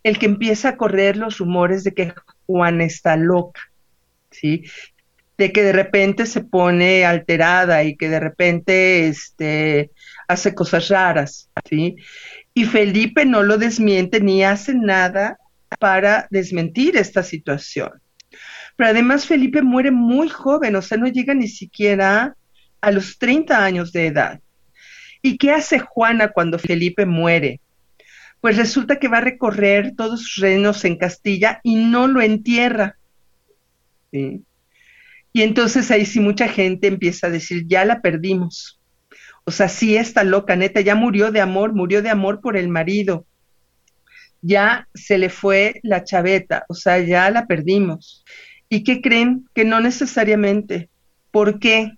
[0.05, 2.13] el que empieza a correr los rumores de que
[2.45, 3.61] Juana está loca,
[4.29, 4.63] ¿sí?
[5.35, 9.91] De que de repente se pone alterada y que de repente este,
[10.27, 11.95] hace cosas raras, ¿sí?
[12.53, 15.39] Y Felipe no lo desmiente ni hace nada
[15.79, 17.91] para desmentir esta situación.
[18.75, 22.35] Pero además Felipe muere muy joven, o sea, no llega ni siquiera
[22.81, 24.39] a los 30 años de edad.
[25.21, 27.61] ¿Y qué hace Juana cuando Felipe muere?
[28.41, 32.97] Pues resulta que va a recorrer todos sus reinos en Castilla y no lo entierra.
[34.11, 38.79] Y entonces ahí sí mucha gente empieza a decir, ya la perdimos.
[39.45, 42.69] O sea, sí está loca, neta, ya murió de amor, murió de amor por el
[42.69, 43.25] marido.
[44.41, 48.23] Ya se le fue la chaveta, o sea, ya la perdimos.
[48.69, 49.47] ¿Y qué creen?
[49.54, 50.89] Que no necesariamente.
[51.32, 51.91] ¿Por qué?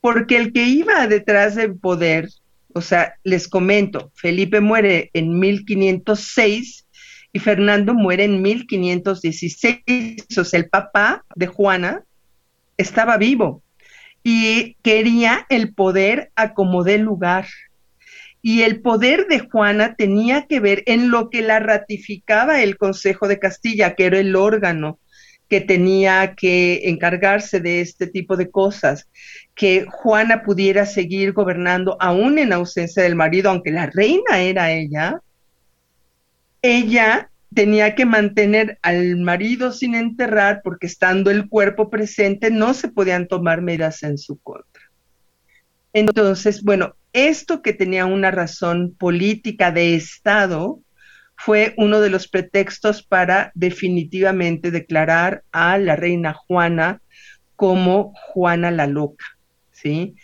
[0.00, 2.28] Porque el que iba detrás del poder,
[2.72, 6.86] o sea, les comento, Felipe muere en 1506
[7.32, 10.26] y Fernando muere en 1516.
[10.38, 12.04] O sea, el papá de Juana
[12.76, 13.62] estaba vivo
[14.22, 17.46] y quería el poder a como dé lugar.
[18.40, 23.26] Y el poder de Juana tenía que ver en lo que la ratificaba el Consejo
[23.26, 24.98] de Castilla, que era el órgano
[25.48, 29.08] que tenía que encargarse de este tipo de cosas,
[29.54, 35.20] que Juana pudiera seguir gobernando aún en ausencia del marido, aunque la reina era ella,
[36.62, 42.88] ella tenía que mantener al marido sin enterrar porque estando el cuerpo presente no se
[42.88, 44.82] podían tomar medidas en su contra.
[45.92, 50.80] Entonces, bueno, esto que tenía una razón política de Estado,
[51.36, 57.00] fue uno de los pretextos para definitivamente declarar a la reina Juana
[57.56, 59.24] como Juana la Loca,
[59.72, 60.14] ¿sí?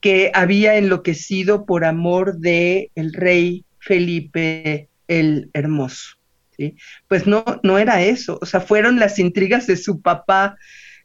[0.00, 6.16] que había enloquecido por amor de el rey Felipe el Hermoso.
[6.56, 6.76] ¿sí?
[7.08, 10.56] Pues no, no era eso, o sea, fueron las intrigas de su papá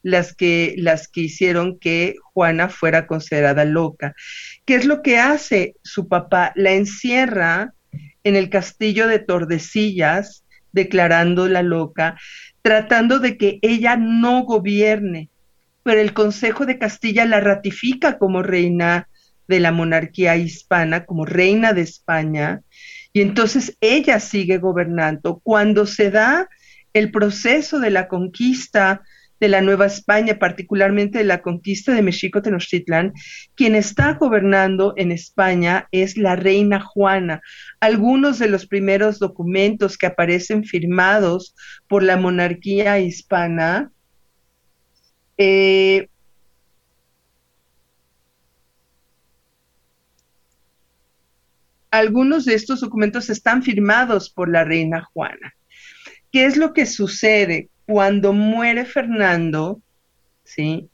[0.04, 4.14] las que, las que hicieron que Juana fuera considerada loca.
[4.66, 6.52] ¿Qué es lo que hace su papá?
[6.56, 7.74] La encierra
[8.24, 12.18] en el castillo de Tordesillas, declarándola loca,
[12.62, 15.30] tratando de que ella no gobierne,
[15.84, 19.10] pero el Consejo de Castilla la ratifica como reina
[19.48, 22.62] de la monarquía hispana, como reina de España,
[23.12, 25.40] y entonces ella sigue gobernando.
[25.44, 26.48] Cuando se da
[26.94, 29.02] el proceso de la conquista
[29.44, 33.12] de la Nueva España, particularmente de la conquista de México Tenochtitlan,
[33.56, 37.42] quien está gobernando en España es la reina Juana.
[37.82, 41.58] Algunos de los primeros documentos que aparecen firmados
[41.90, 43.92] por la monarquía hispana
[45.38, 46.08] eh,
[51.92, 55.54] algunos de estos documentos están firmados por la reina Juana.
[56.32, 57.70] ¿Qué es lo que sucede?
[57.86, 59.82] Cuando muere Fernando,
[60.44, 60.90] ¿sí?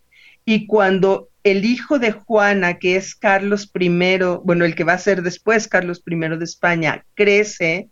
[0.46, 3.90] Y cuando el hijo de Juana, que es Carlos I,
[4.44, 7.90] bueno, el que va a ser después Carlos I de España, crece,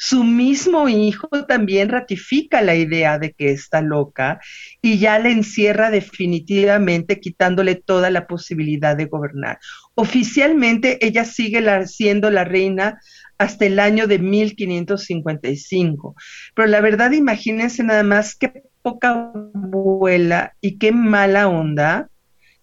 [0.00, 4.38] su mismo hijo también ratifica la idea de que está loca
[4.80, 9.58] y ya le encierra definitivamente quitándole toda la posibilidad de gobernar.
[9.96, 13.00] Oficialmente ella sigue siendo la reina
[13.38, 16.14] hasta el año de 1555.
[16.54, 22.08] Pero la verdad, imagínense nada más qué poca abuela y qué mala onda,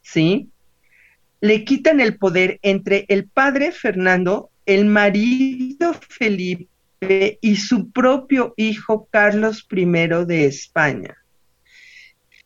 [0.02, 0.52] ¿sí?
[1.42, 6.70] Le quitan el poder entre el padre Fernando, el marido Felipe
[7.02, 11.16] y su propio hijo Carlos I de España.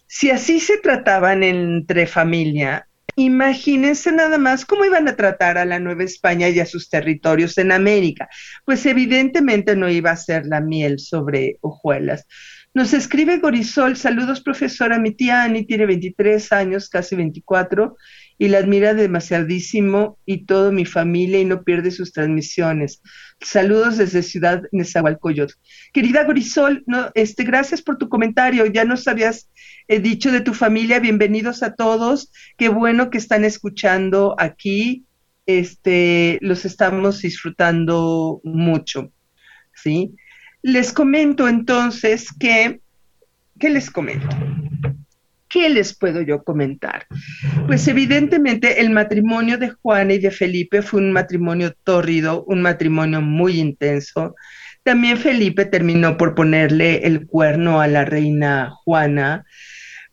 [0.07, 2.87] Si así se trataban entre familia,
[3.19, 7.57] Imagínense nada más cómo iban a tratar a la Nueva España y a sus territorios
[7.57, 8.29] en América.
[8.63, 12.25] Pues evidentemente no iba a ser la miel sobre hojuelas.
[12.73, 17.97] Nos escribe Gorisol, saludos profesora, mi tía Ani tiene 23 años, casi 24,
[18.39, 23.01] y la admira demasiadísimo y toda mi familia y no pierde sus transmisiones.
[23.41, 25.53] Saludos desde Ciudad Nezahualcóyotl.
[25.91, 28.65] Querida Gorisol, no, este, gracias por tu comentario.
[28.65, 29.49] Ya nos habías
[29.89, 32.31] eh, dicho de tu familia, bienvenidos a todos.
[32.57, 35.05] Qué bueno que están escuchando aquí.
[35.45, 39.11] Este, los estamos disfrutando mucho.
[39.75, 40.15] ¿Sí?
[40.61, 42.79] Les comento entonces que,
[43.59, 44.29] ¿qué les comento?
[45.49, 47.07] ¿Qué les puedo yo comentar?
[47.65, 53.19] Pues evidentemente el matrimonio de Juana y de Felipe fue un matrimonio tórrido, un matrimonio
[53.19, 54.35] muy intenso.
[54.83, 59.45] También Felipe terminó por ponerle el cuerno a la reina Juana,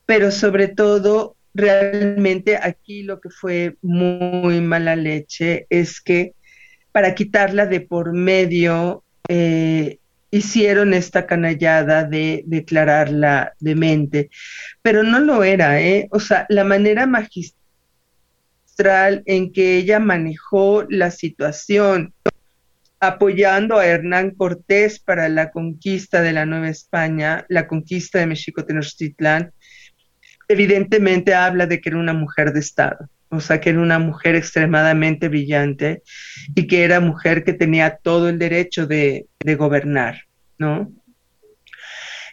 [0.07, 6.33] pero sobre todo, realmente aquí lo que fue muy mala leche es que
[6.93, 9.99] para quitarla de por medio, eh,
[10.37, 14.31] hicieron esta canallada de declararla demente,
[14.83, 16.09] pero no lo era, ¿eh?
[16.11, 17.55] O sea, la manera magistral
[19.27, 22.15] en que ella manejó la situación,
[23.01, 28.65] apoyando a Hernán Cortés para la conquista de la Nueva España, la conquista de México
[28.65, 29.53] Tenochtitlán,
[30.49, 34.37] evidentemente habla de que era una mujer de Estado o sea, que era una mujer
[34.37, 36.03] extremadamente brillante
[36.55, 39.27] y que era mujer que tenía todo el derecho de,
[39.59, 40.26] gobernar,
[40.59, 40.93] ¿no?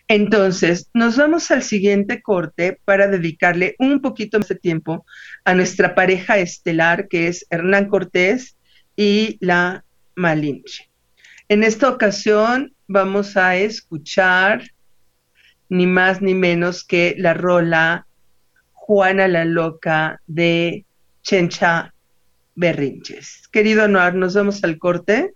[0.08, 5.06] Entonces, nos vamos al siguiente corte para dedicarle un poquito más de tiempo
[5.46, 8.58] a nuestra pareja estelar, que es Hernán Cortés
[8.96, 10.90] y la Malinche.
[11.50, 14.64] En esta ocasión vamos a escuchar
[15.70, 18.06] ni más ni menos que la rola
[18.72, 20.86] Juana la Loca de
[21.22, 21.94] Chencha
[22.56, 23.48] Berrinches.
[23.48, 25.34] Querido Noar, nos vemos al corte.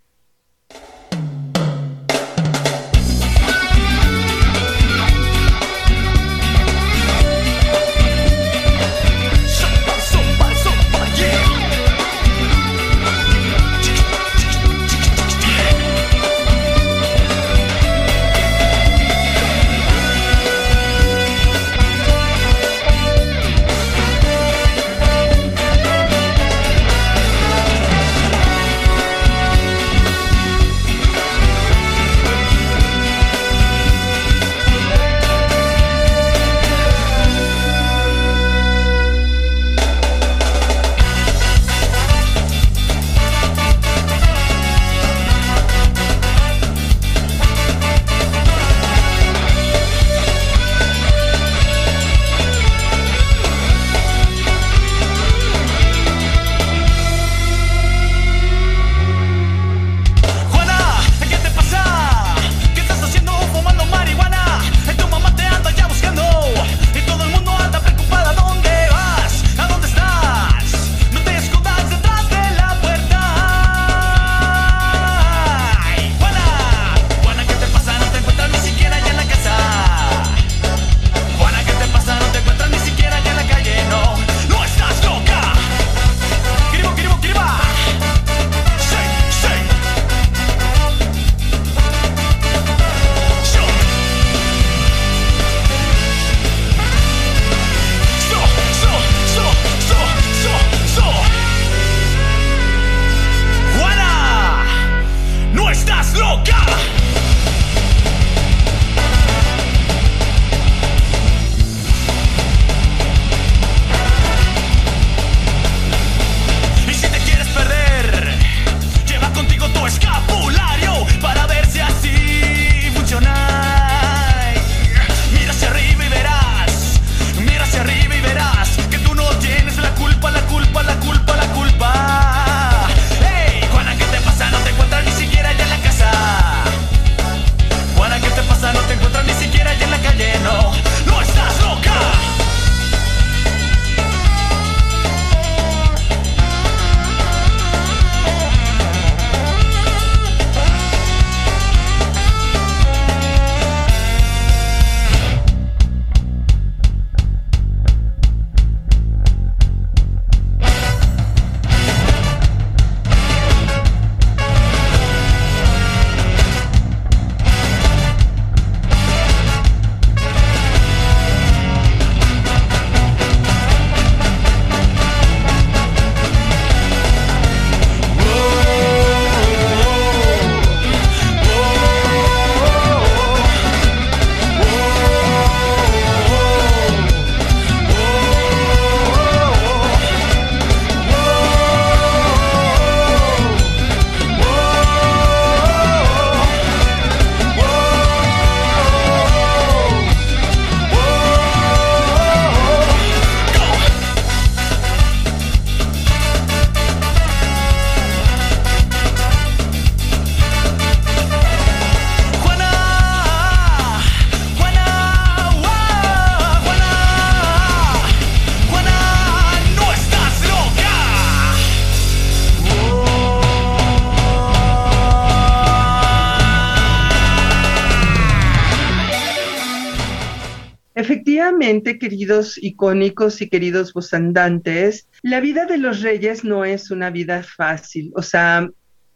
[231.68, 238.10] Queridos icónicos y queridos andantes, la vida de los reyes no es una vida fácil.
[238.16, 238.70] O sea,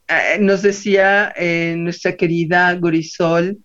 [0.10, 3.58] eh, nos decía eh, nuestra querida Gorisol,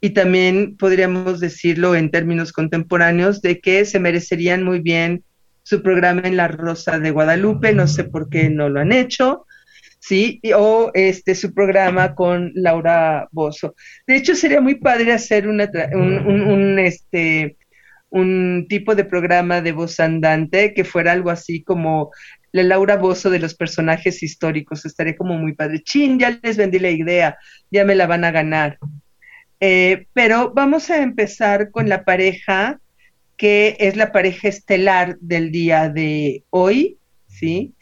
[0.00, 5.22] y también podríamos decirlo en términos contemporáneos, de que se merecerían muy bien
[5.62, 9.46] su programa en La Rosa de Guadalupe, no sé por qué no lo han hecho,
[10.00, 10.40] ¿sí?
[10.56, 13.76] O este, su programa con Laura Bozo.
[14.04, 17.56] De hecho, sería muy padre hacer una, un, este,
[18.12, 22.10] un tipo de programa de voz andante que fuera algo así como
[22.52, 24.84] la Laura Bozo de los personajes históricos.
[24.84, 25.82] Estaría como muy padre.
[25.82, 27.38] Chin, ya les vendí la idea,
[27.70, 28.78] ya me la van a ganar.
[29.60, 32.80] Eh, pero vamos a empezar con la pareja
[33.36, 37.74] que es la pareja estelar del día de hoy, ¿sí?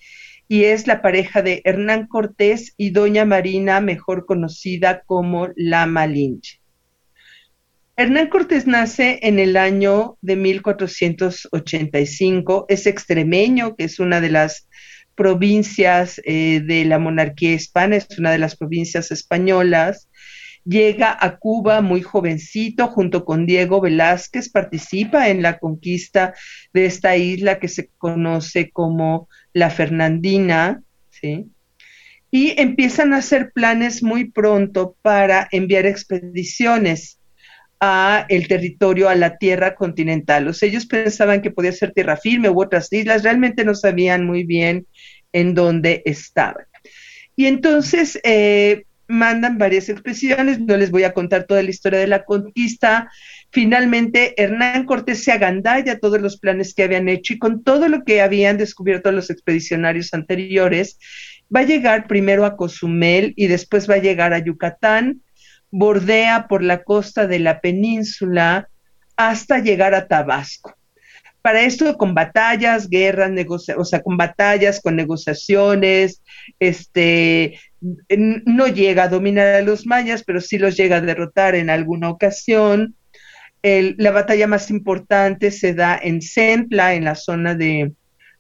[0.51, 6.60] y es la pareja de Hernán Cortés y Doña Marina, mejor conocida como La Malinche.
[7.97, 14.69] Hernán Cortés nace en el año de 1485, es extremeño, que es una de las
[15.15, 20.09] provincias eh, de la monarquía hispana, es una de las provincias españolas,
[20.65, 26.33] llega a Cuba muy jovencito junto con Diego Velázquez, participa en la conquista
[26.73, 31.51] de esta isla que se conoce como la Fernandina, ¿sí?
[32.31, 37.20] Y empiezan a hacer planes muy pronto para enviar expediciones
[37.81, 40.47] a el territorio, a la tierra continental.
[40.47, 44.45] O ellos pensaban que podía ser tierra firme u otras islas, realmente no sabían muy
[44.45, 44.87] bien
[45.33, 46.67] en dónde estaban.
[47.37, 52.07] Y entonces eh, mandan varias expediciones, no les voy a contar toda la historia de
[52.07, 53.11] la conquista.
[53.51, 58.05] Finalmente, Hernán Cortés se agandalla todos los planes que habían hecho y con todo lo
[58.05, 60.99] que habían descubierto los expedicionarios anteriores,
[61.55, 65.23] va a llegar primero a Cozumel y después va a llegar a Yucatán,
[65.71, 68.69] bordea por la costa de la península
[69.17, 70.75] hasta llegar a Tabasco.
[71.43, 73.33] Para esto, con batallas, guerras,
[73.77, 76.23] o sea, con batallas, con negociaciones,
[76.59, 77.59] este,
[78.11, 82.11] no llega a dominar a los mayas, pero sí los llega a derrotar en alguna
[82.11, 82.95] ocasión.
[83.63, 87.93] la batalla más importante se da en Centla, en la zona de,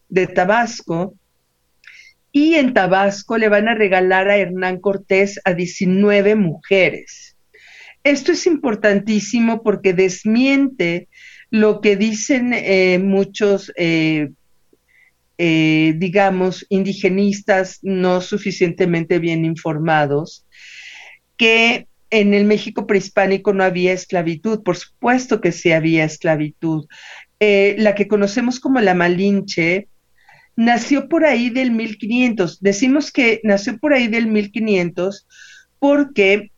[0.08, 1.14] de Tabasco,
[2.32, 7.36] y en Tabasco le van a regalar a Hernán Cortés a 19 mujeres.
[8.04, 11.08] Esto es importantísimo porque desmiente
[11.50, 14.30] lo que dicen eh, muchos eh,
[15.38, 20.46] eh, digamos, indigenistas no suficientemente bien informados,
[21.36, 26.86] que en el México prehispánico no había esclavitud, por supuesto que sí había esclavitud.
[27.38, 29.88] La que conocemos como la Malinche
[30.60, 32.60] nació por ahí del 1500.
[32.60, 35.26] Decimos que nació por ahí del 1500
[35.78, 36.52] porque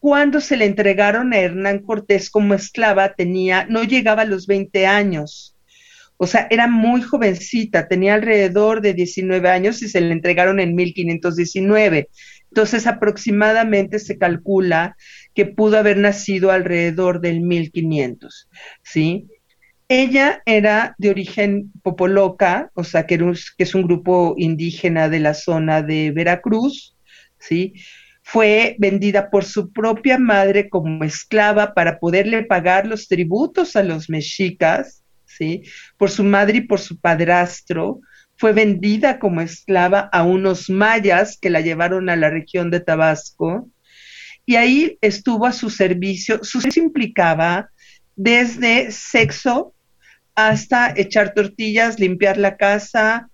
[0.00, 4.88] cuando se le entregaron a Hernán Cortés como esclava tenía, no llegaba a los 20
[4.88, 5.56] años.
[6.16, 10.74] O sea, era muy jovencita, tenía alrededor de 19 años y se le entregaron en
[10.74, 12.08] 1519.
[12.50, 14.96] Entonces, aproximadamente se calcula
[15.32, 18.48] que pudo haber nacido alrededor del 1500,
[18.82, 19.28] ¿sí?
[19.92, 23.18] Ella era de origen popoloca, o sea, que,
[23.58, 26.96] es un grupo indígena de la zona de Veracruz,
[27.40, 27.74] ¿sí?
[28.22, 34.08] Fue vendida por su propia madre como esclava para poderle pagar los tributos a los
[34.08, 35.02] mexicas,
[35.96, 38.00] por su madre y por su padrastro,
[38.36, 43.68] fue vendida como esclava a unos mayas que la llevaron a la región de Tabasco
[44.46, 46.44] y ahí estuvo a su servicio.
[46.44, 47.70] Su servicio implicaba
[48.14, 49.74] desde sexo
[50.48, 53.28] hasta echar tortillas, limpiar la casa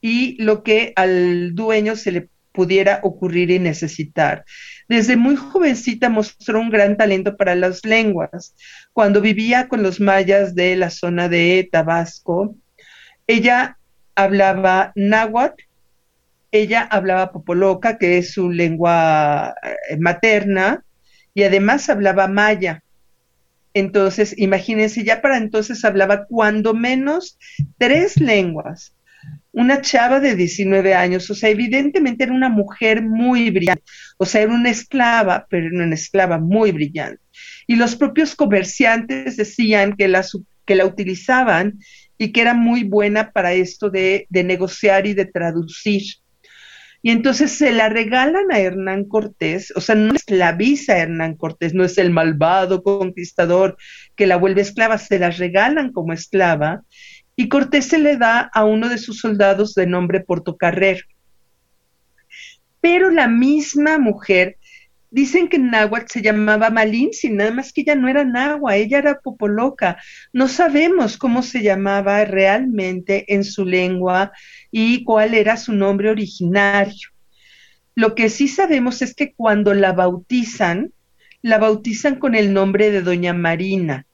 [0.00, 4.44] y lo que al dueño se le pudiera ocurrir y necesitar.
[4.88, 8.54] Desde muy jovencita mostró un gran talento para las lenguas.
[8.92, 12.54] Cuando vivía con los mayas de la zona de Tabasco,
[13.26, 13.78] ella
[14.14, 15.62] hablaba náhuatl,
[16.50, 20.84] ella hablaba popoloca, que es su lengua eh, materna,
[21.32, 22.82] y además hablaba maya.
[23.74, 27.38] Entonces, imagínense, ya para entonces hablaba cuando menos
[27.78, 28.94] tres lenguas
[29.52, 33.82] una chava de 19 años, o sea, evidentemente era una mujer muy brillante,
[34.16, 37.20] o sea, era una esclava, pero era una esclava muy brillante.
[37.66, 40.24] Y los propios comerciantes decían que la,
[40.64, 41.78] que la utilizaban
[42.18, 46.02] y que era muy buena para esto de, de negociar y de traducir.
[47.04, 51.74] Y entonces se la regalan a Hernán Cortés, o sea, no esclaviza a Hernán Cortés,
[51.74, 53.76] no es el malvado conquistador
[54.14, 56.84] que la vuelve esclava, se la regalan como esclava
[57.34, 61.06] y Cortés se le da a uno de sus soldados de nombre Portocarrer.
[62.80, 64.58] Pero la misma mujer
[65.12, 68.96] Dicen que en náhuatl se llamaba Malinzi, nada más que ella no era náhuatl, ella
[68.96, 69.98] era popoloca.
[70.32, 74.32] No sabemos cómo se llamaba realmente en su lengua
[74.70, 77.10] y cuál era su nombre originario.
[77.94, 80.94] Lo que sí sabemos es que cuando la bautizan,
[81.42, 84.06] la bautizan con el nombre de Doña Marina.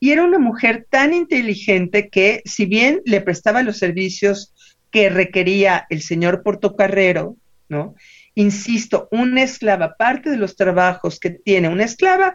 [0.00, 4.52] Y era una mujer tan inteligente que, si bien le prestaba los servicios
[4.90, 7.36] que requería el señor Portocarrero,
[7.68, 7.94] ¿no?
[8.40, 12.34] Insisto, una esclava, parte de los trabajos que tiene una esclava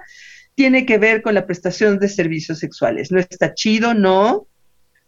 [0.53, 3.11] tiene que ver con la prestación de servicios sexuales.
[3.11, 4.45] No está chido, no,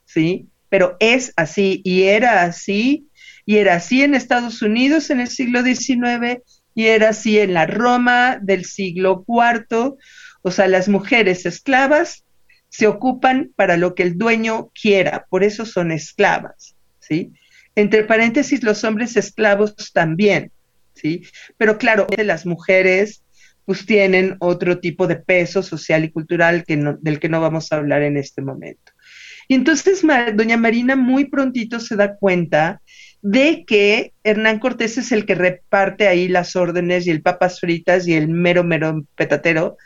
[0.05, 0.47] ¿sí?
[0.69, 3.09] Pero es así y era así,
[3.45, 6.41] y era así en Estados Unidos en el siglo XIX
[6.73, 9.97] y era así en la Roma del siglo IV.
[10.41, 12.25] O sea, las mujeres esclavas
[12.69, 17.33] se ocupan para lo que el dueño quiera, por eso son esclavas, ¿sí?
[17.75, 20.51] Entre paréntesis, los hombres esclavos también,
[20.99, 21.23] ¿sí?
[21.57, 23.23] Pero claro, las mujeres
[23.65, 27.75] pues tienen otro tipo de peso social y cultural que del que no vamos a
[27.75, 28.93] hablar en este momento.
[29.49, 30.03] Y entonces
[30.35, 32.81] doña Marina muy prontito se da cuenta
[33.21, 38.07] de que Hernán Cortés es el que reparte ahí las órdenes y el papas fritas
[38.07, 39.77] y el mero, mero petatero.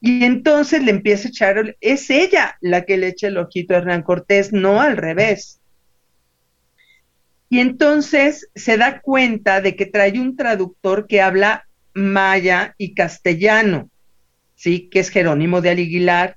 [0.00, 3.78] Y entonces le empieza a echar, es ella la que le echa el ojito a
[3.78, 5.60] Hernán Cortés, no al revés.
[7.48, 13.90] Y entonces se da cuenta de que trae un traductor que habla maya y castellano,
[14.56, 14.88] ¿sí?
[14.90, 16.36] Que es Jerónimo de Aliguilar,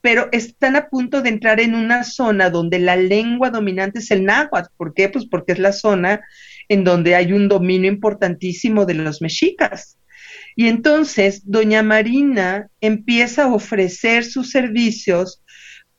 [0.00, 4.24] pero están a punto de entrar en una zona donde la lengua dominante es el
[4.24, 4.68] náhuatl.
[4.76, 5.08] ¿Por qué?
[5.08, 6.20] Pues porque es la zona
[6.68, 9.96] en donde hay un dominio importantísimo de los mexicas.
[10.56, 15.40] Y entonces doña Marina empieza a ofrecer sus servicios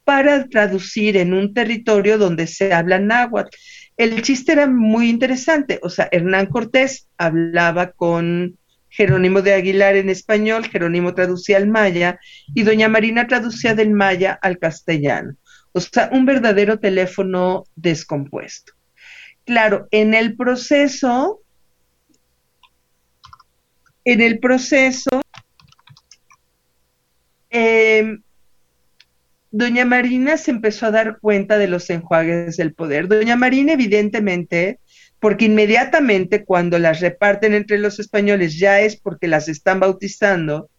[0.03, 3.55] para traducir en un territorio donde se habla náhuatl
[3.97, 5.79] el chiste era muy interesante.
[5.83, 8.57] O sea, Hernán Cortés hablaba con
[8.89, 12.19] Jerónimo de Aguilar en español, Jerónimo traducía al maya
[12.53, 15.35] y doña Marina traducía del maya al castellano.
[15.71, 18.73] O sea, un verdadero teléfono descompuesto.
[19.45, 21.41] Claro, en el proceso,
[24.05, 25.21] en el proceso,
[27.49, 28.19] eh,
[29.53, 33.07] doña Marina se empezó a dar cuenta de los enjuagues del poder.
[33.07, 34.79] Doña Marina, evidentemente,
[35.19, 40.71] porque inmediatamente cuando las reparten entre los españoles ya es porque las están bautizando,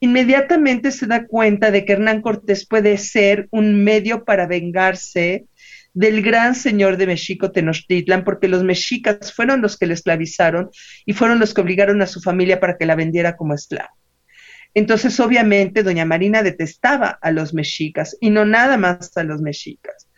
[0.00, 5.46] inmediatamente se da cuenta de que Hernán Cortés puede ser un medio para vengarse
[5.94, 10.70] del gran señor de México Tenochtitlan, porque los mexicas fueron los que le esclavizaron
[11.06, 13.94] y fueron los que obligaron a su familia para que la vendiera como esclavo.
[14.74, 20.08] Entonces, obviamente, doña Marina detestaba a los mexicas y no nada más a los mexicas.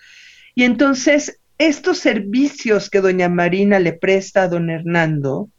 [0.54, 5.50] Y entonces, estos servicios que doña Marina le presta a don Hernando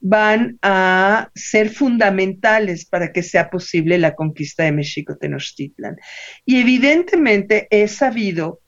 [0.00, 5.96] van a ser fundamentales para que sea posible la conquista de México Tenochtitlan.
[6.44, 8.60] Y evidentemente es sabido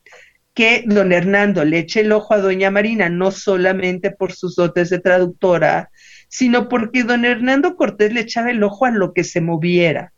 [0.55, 4.91] que don Hernando le eche el ojo a doña Marina, no solamente por sus dotes
[4.91, 5.91] de traductora,
[6.29, 10.13] sino porque don Hernando Cortés le echaba el ojo a lo que se moviera.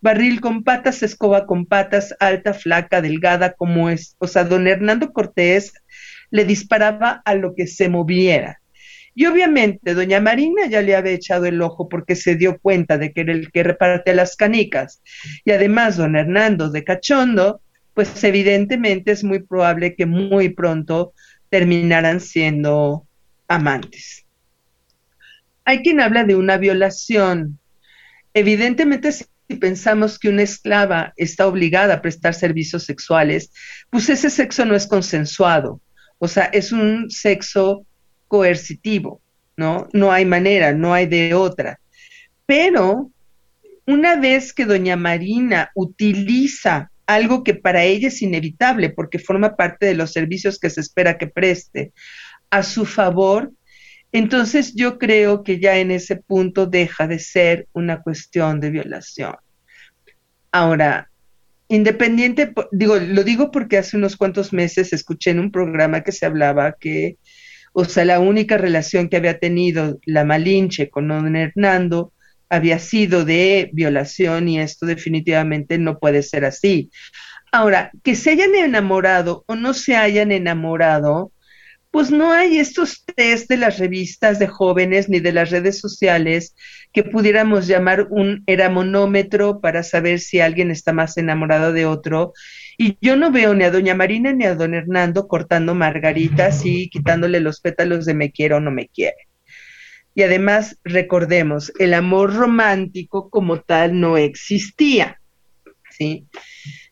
[0.00, 4.14] Barril con patas, escoba con patas, alta, flaca, delgada, como es.
[4.18, 5.72] O sea, don Hernando Cortés
[6.30, 8.60] le disparaba a lo que se moviera.
[9.14, 13.12] Y obviamente doña Marina ya le había echado el ojo porque se dio cuenta de
[13.12, 15.02] que era el que reparte las canicas.
[15.44, 17.60] Y además don Hernando de Cachondo,
[17.94, 21.14] pues evidentemente es muy probable que muy pronto
[21.48, 23.08] terminaran siendo
[23.48, 24.27] amantes.
[25.68, 27.58] Hay quien habla de una violación.
[28.32, 29.26] Evidentemente, si
[29.60, 33.52] pensamos que una esclava está obligada a prestar servicios sexuales,
[33.90, 35.82] pues ese sexo no es consensuado,
[36.16, 37.84] o sea, es un sexo
[38.28, 39.20] coercitivo,
[39.58, 39.88] ¿no?
[39.92, 41.78] No hay manera, no hay de otra.
[42.46, 43.10] Pero
[43.86, 49.84] una vez que doña Marina utiliza algo que para ella es inevitable porque forma parte
[49.84, 51.92] de los servicios que se espera que preste
[52.48, 53.52] a su favor,
[54.12, 59.36] entonces yo creo que ya en ese punto deja de ser una cuestión de violación.
[60.50, 61.10] Ahora,
[61.68, 66.26] independiente, digo, lo digo porque hace unos cuantos meses escuché en un programa que se
[66.26, 67.18] hablaba que,
[67.72, 72.12] o sea, la única relación que había tenido la Malinche con don Hernando
[72.48, 76.90] había sido de violación y esto definitivamente no puede ser así.
[77.52, 81.32] Ahora, que se hayan enamorado o no se hayan enamorado,
[81.90, 86.54] pues no hay estos test de las revistas de jóvenes ni de las redes sociales
[86.92, 92.32] que pudiéramos llamar un eramonómetro para saber si alguien está más enamorado de otro.
[92.76, 96.88] Y yo no veo ni a doña Marina ni a don Hernando cortando margaritas y
[96.90, 99.28] quitándole los pétalos de me quiero o no me quiere.
[100.14, 105.20] Y además, recordemos, el amor romántico como tal no existía.
[105.90, 106.26] ¿sí?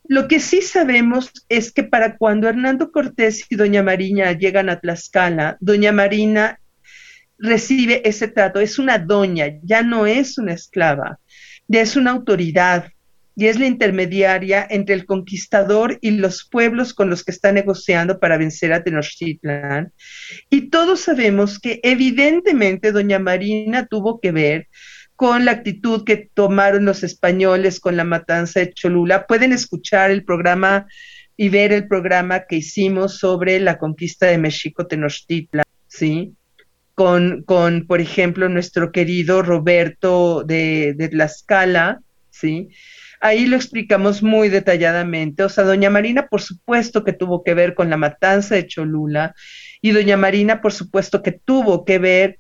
[0.08, 4.80] Lo que sí sabemos es que para cuando Hernando Cortés y Doña Marina llegan a
[4.80, 6.60] Tlaxcala, Doña Marina
[7.38, 11.18] recibe ese trato, es una doña, ya no es una esclava,
[11.68, 12.86] ya es una autoridad
[13.34, 18.18] y es la intermediaria entre el conquistador y los pueblos con los que está negociando
[18.18, 19.92] para vencer a Tenochtitlan.
[20.48, 24.68] Y todos sabemos que evidentemente Doña Marina tuvo que ver
[25.16, 29.26] con la actitud que tomaron los españoles con la matanza de Cholula.
[29.26, 30.86] Pueden escuchar el programa
[31.36, 36.34] y ver el programa que hicimos sobre la conquista de México Tenochtitlan, ¿sí?
[36.94, 42.00] Con, con, por ejemplo, nuestro querido Roberto de, de Tlaxcala,
[42.30, 42.68] ¿sí?
[43.20, 45.42] Ahí lo explicamos muy detalladamente.
[45.42, 49.34] O sea, doña Marina, por supuesto que tuvo que ver con la matanza de Cholula
[49.80, 52.38] y doña Marina, por supuesto que tuvo que ver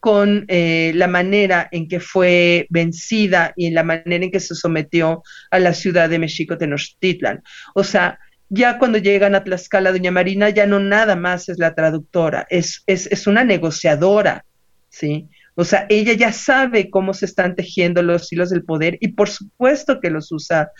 [0.00, 5.22] con eh, la manera en que fue vencida y la manera en que se sometió
[5.50, 7.42] a la ciudad de México Tenochtitlan.
[7.74, 8.18] O sea,
[8.48, 12.82] ya cuando llegan a Tlaxcala, doña Marina ya no nada más es la traductora, es,
[12.86, 14.44] es, es una negociadora,
[14.88, 15.28] ¿sí?
[15.54, 19.28] O sea, ella ya sabe cómo se están tejiendo los hilos del poder y por
[19.28, 20.70] supuesto que los usa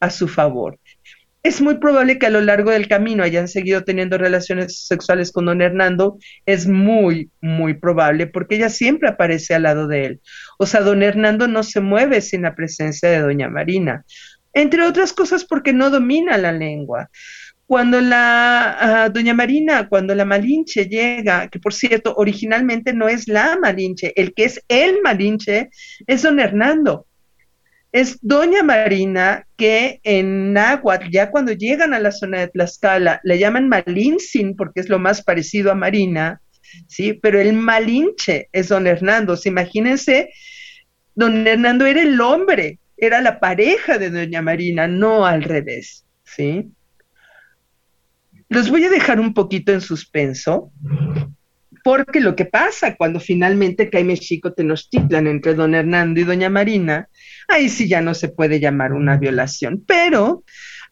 [0.00, 0.78] a su favor
[1.42, 5.46] es muy probable que a lo largo del camino hayan seguido teniendo relaciones sexuales con
[5.46, 10.20] don Hernando, es muy, muy probable, porque ella siempre aparece al lado de él.
[10.58, 14.04] O sea, don Hernando no se mueve sin la presencia de doña Marina,
[14.52, 17.10] entre otras cosas porque no domina la lengua.
[17.66, 23.26] Cuando la ah, doña Marina, cuando la Malinche llega, que por cierto, originalmente no es
[23.26, 25.70] la Malinche, el que es el Malinche
[26.06, 27.06] es don Hernando
[27.92, 33.38] es Doña Marina, que en náhuatl, ya cuando llegan a la zona de Tlaxcala, le
[33.38, 36.40] llaman Malintzin, porque es lo más parecido a Marina,
[36.88, 37.12] ¿sí?
[37.12, 39.38] Pero el Malinche es Don Hernando.
[39.44, 40.30] imagínense,
[41.14, 46.70] Don Hernando era el hombre, era la pareja de Doña Marina, no al revés, ¿sí?
[48.48, 50.72] Los voy a dejar un poquito en suspenso,
[51.84, 57.08] porque lo que pasa cuando finalmente cae México Tenochtitlan entre don Hernando y doña Marina,
[57.48, 59.82] ahí sí ya no se puede llamar una violación.
[59.86, 60.44] Pero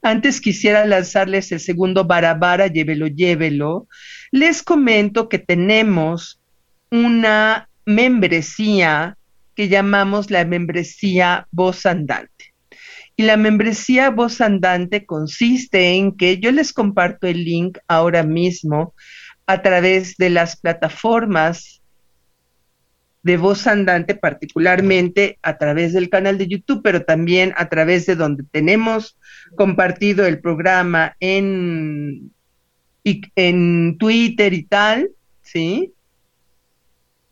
[0.03, 3.87] antes quisiera lanzarles el segundo barabara, llévelo, llévelo.
[4.31, 6.41] Les comento que tenemos
[6.91, 9.17] una membresía
[9.55, 12.55] que llamamos la membresía voz andante.
[13.17, 18.95] Y la membresía voz andante consiste en que yo les comparto el link ahora mismo
[19.53, 21.83] a través de las plataformas
[23.23, 28.15] de voz andante, particularmente a través del canal de YouTube, pero también a través de
[28.15, 29.19] donde tenemos
[29.57, 32.33] compartido el programa en,
[33.05, 35.11] en Twitter y tal,
[35.43, 35.93] ¿sí?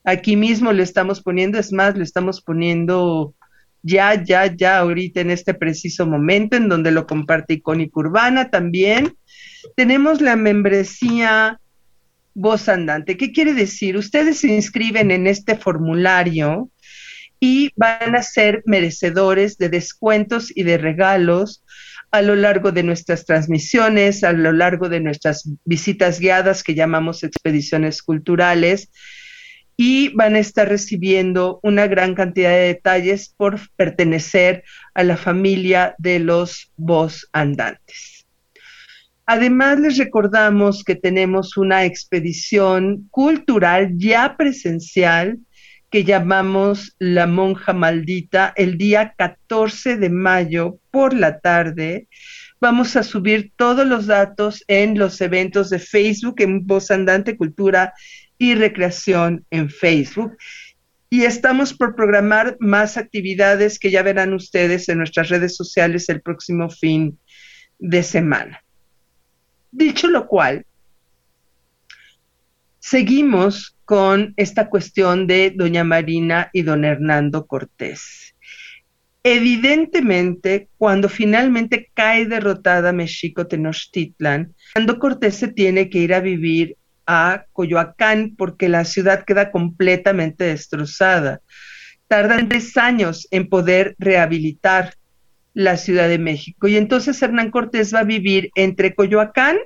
[0.03, 3.35] Aquí mismo lo estamos poniendo, es más, lo estamos poniendo
[3.83, 9.17] ya, ya, ya, ahorita en este preciso momento, en donde lo comparte Icónica Urbana también.
[9.77, 11.61] Tenemos la membresía
[12.39, 13.17] voz andante.
[13.17, 13.97] ¿Qué quiere decir?
[13.97, 16.71] Ustedes se inscriben en este formulario
[17.41, 21.65] y van a ser merecedores de descuentos y de regalos
[22.11, 27.23] a lo largo de nuestras transmisiones, a lo largo de nuestras visitas guiadas que llamamos
[27.23, 28.91] expediciones culturales
[29.77, 34.65] y van a estar recibiendo una gran cantidad de detalles por pertenecer
[34.95, 38.28] a la familia de los voz andantes.
[39.31, 45.37] Además, les recordamos que tenemos una expedición cultural ya presencial
[45.91, 52.09] que llamamos La Monja Maldita el día 14 de mayo por la tarde.
[52.59, 57.93] Vamos a subir todos los datos en los eventos de Facebook, en Voz Andante Cultura
[58.39, 60.39] y Recreación en Facebook.
[61.11, 66.23] Y estamos por programar más actividades que ya verán ustedes en nuestras redes sociales el
[66.23, 67.19] próximo fin
[67.79, 68.63] de semana.
[69.71, 70.65] Dicho lo cual,
[72.79, 78.35] seguimos con esta cuestión de doña Marina y don Hernando Cortés.
[79.23, 86.77] Evidentemente, cuando finalmente cae derrotada Mexico Tenochtitlan, Hernando Cortés se tiene que ir a vivir
[87.07, 91.41] a Coyoacán porque la ciudad queda completamente destrozada.
[92.07, 94.95] Tardan tres años en poder rehabilitar
[95.59, 96.69] la Ciudad de México.
[96.69, 99.57] Y entonces Hernán Cortés va a vivir entre Coyoacán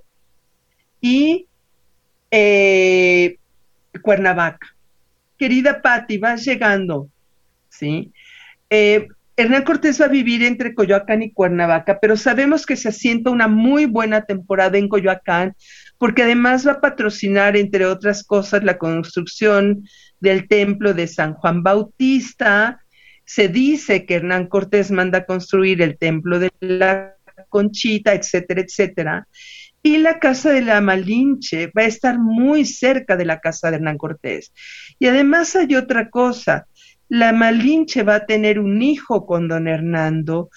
[1.03, 1.47] y
[2.30, 3.36] eh,
[4.01, 4.74] Cuernavaca.
[5.36, 7.11] Querida Patti, vas llegando,
[7.68, 8.11] ¿sí?
[8.70, 13.28] Eh, Hernán Cortés va a vivir entre Coyoacán y Cuernavaca, pero sabemos que se asienta
[13.28, 15.55] una muy buena temporada en Coyoacán,
[15.99, 19.86] porque además va a patrocinar, entre otras cosas, la construcción
[20.20, 22.82] del templo de San Juan Bautista.
[23.25, 27.16] Se dice que Hernán Cortés manda construir el templo de la
[27.49, 29.29] Conchita, etcétera, etcétera.
[29.83, 33.77] Y la casa de la Malinche va a estar muy cerca de la casa de
[33.77, 34.53] Hernán Cortés.
[34.99, 36.66] Y además hay otra cosa,
[37.09, 40.51] la Malinche va a tener un hijo con don Hernando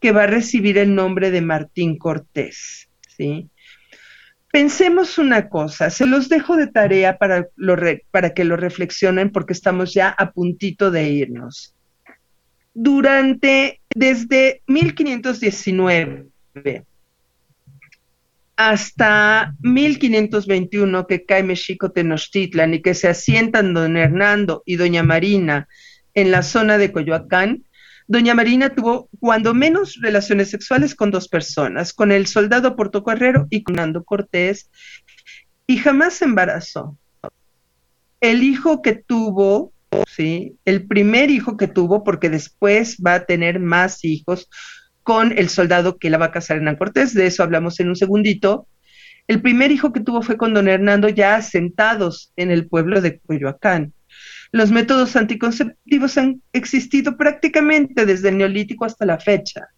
[0.00, 3.50] que va a recibir el nombre de Martín Cortés, ¿sí?
[4.50, 7.48] Pensemos una cosa, se los dejo de tarea para,
[8.10, 11.74] para que lo reflexionen porque estamos ya a puntito de irnos.
[12.72, 16.28] Durante, desde 1519
[18.58, 25.68] hasta 1521 que cae Mexico Tenochtitlan y que se asientan don Hernando y doña Marina
[26.12, 27.62] en la zona de Coyoacán,
[28.08, 33.62] doña Marina tuvo cuando menos relaciones sexuales con dos personas, con el soldado Portocarrero y
[33.62, 34.70] con Hernando Cortés,
[35.66, 36.96] y jamás se embarazó.
[38.20, 39.72] El hijo que tuvo,
[40.08, 44.48] sí, el primer hijo que tuvo, porque después va a tener más hijos,
[45.02, 47.96] con el soldado que la va a casar Hernán Cortés, de eso hablamos en un
[47.96, 48.66] segundito.
[49.26, 53.18] El primer hijo que tuvo fue con don Hernando ya asentados en el pueblo de
[53.20, 53.92] Coyoacán.
[54.50, 59.68] Los métodos anticonceptivos han existido prácticamente desde el neolítico hasta la fecha.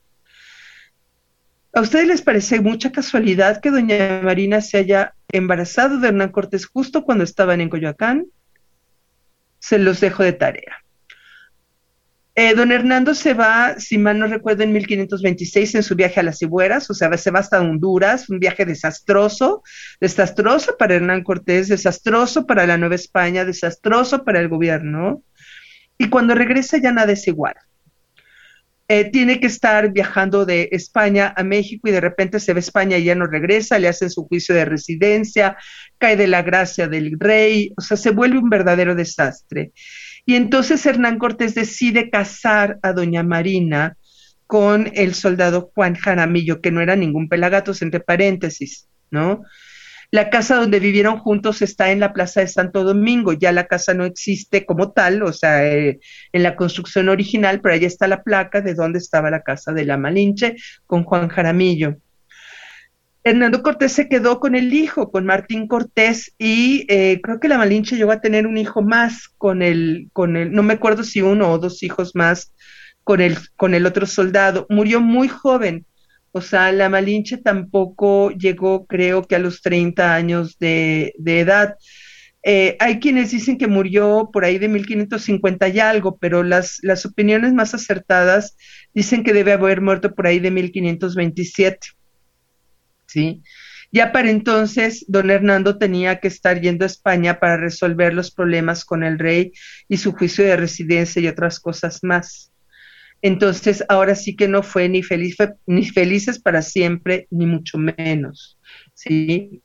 [1.72, 6.66] ¿A ustedes les parece mucha casualidad que doña Marina se haya embarazado de Hernán Cortés
[6.66, 8.26] justo cuando estaban en Coyoacán?
[9.60, 10.84] Se los dejo de tarea.
[12.36, 16.22] Eh, don Hernando se va, si mal no recuerdo, en 1526 en su viaje a
[16.22, 19.62] las Cibueras, o sea, se va hasta Honduras, un viaje desastroso,
[20.00, 25.24] desastroso para Hernán Cortés, desastroso para la Nueva España, desastroso para el gobierno.
[25.98, 27.54] Y cuando regresa ya nada es igual.
[28.92, 32.98] Eh, tiene que estar viajando de España a México y de repente se ve España
[32.98, 35.56] y ya no regresa, le hacen su juicio de residencia,
[35.98, 39.70] cae de la gracia del rey, o sea, se vuelve un verdadero desastre.
[40.26, 43.96] Y entonces Hernán Cortés decide casar a doña Marina
[44.46, 49.42] con el soldado Juan Jaramillo, que no era ningún pelagatos, entre paréntesis, ¿no?
[50.12, 53.94] La casa donde vivieron juntos está en la Plaza de Santo Domingo, ya la casa
[53.94, 56.00] no existe como tal, o sea, eh,
[56.32, 59.84] en la construcción original, pero ahí está la placa de donde estaba la casa de
[59.84, 61.98] la Malinche con Juan Jaramillo.
[63.22, 67.58] Hernando Cortés se quedó con el hijo, con Martín Cortés, y eh, creo que la
[67.58, 71.20] Malinche llegó a tener un hijo más con el, con el, no me acuerdo si
[71.20, 72.54] uno o dos hijos más
[73.04, 74.66] con el, con el otro soldado.
[74.70, 75.84] Murió muy joven,
[76.32, 81.76] o sea, la Malinche tampoco llegó, creo que a los 30 años de, edad.
[82.42, 87.04] Eh, hay quienes dicen que murió por ahí de 1550 y algo, pero las, las
[87.04, 88.56] opiniones más acertadas
[88.94, 91.99] dicen que debe haber muerto por ahí de 1527.
[93.10, 93.42] ¿Sí?
[93.92, 98.84] Ya para entonces, don Hernando tenía que estar yendo a España para resolver los problemas
[98.84, 99.52] con el rey
[99.88, 102.52] y su juicio de residencia y otras cosas más.
[103.20, 105.36] Entonces, ahora sí que no fue ni, feliz,
[105.66, 108.58] ni felices para siempre, ni mucho menos,
[108.94, 109.60] ¿sí?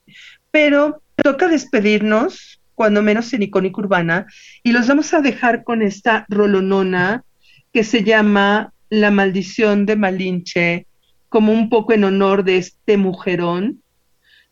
[0.50, 4.26] Pero toca despedirnos, cuando menos en Icónica Urbana,
[4.64, 7.24] y los vamos a dejar con esta rolonona
[7.72, 10.88] que se llama La maldición de Malinche
[11.30, 13.82] como un poco en honor de este mujerón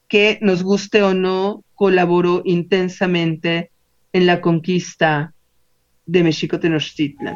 [0.08, 3.72] que, nos guste o no, colaboró intensamente
[4.12, 5.34] en la conquista
[6.06, 7.36] de México Tenochtitlan.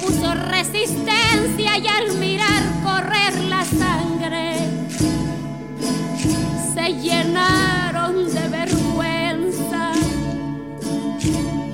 [0.00, 4.54] opuso resistencia y al mirar correr la sangre
[6.74, 9.92] se llenaron de vergüenza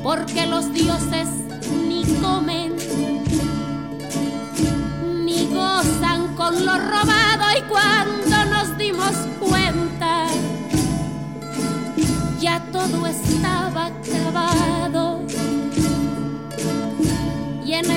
[0.03, 1.29] porque los dioses
[1.89, 2.77] ni comen
[5.25, 10.27] ni gozan con lo robado y cuando nos dimos cuenta
[12.41, 15.23] ya todo estaba acabado.
[17.65, 17.91] Y en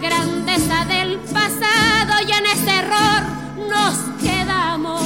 [0.00, 3.22] grandeza del pasado y en ese error
[3.68, 5.02] nos quedamos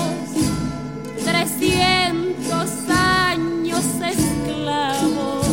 [1.25, 5.47] 300 años esclavos.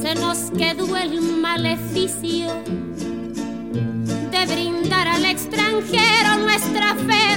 [0.00, 2.48] Se nos quedó el maleficio
[4.30, 7.36] de brindar al extranjero nuestra fe,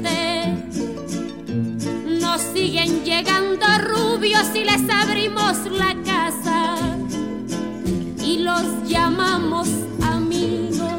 [2.53, 6.75] siguen llegando rubios y les abrimos la casa
[8.23, 9.67] y los llamamos
[10.01, 10.89] amigos.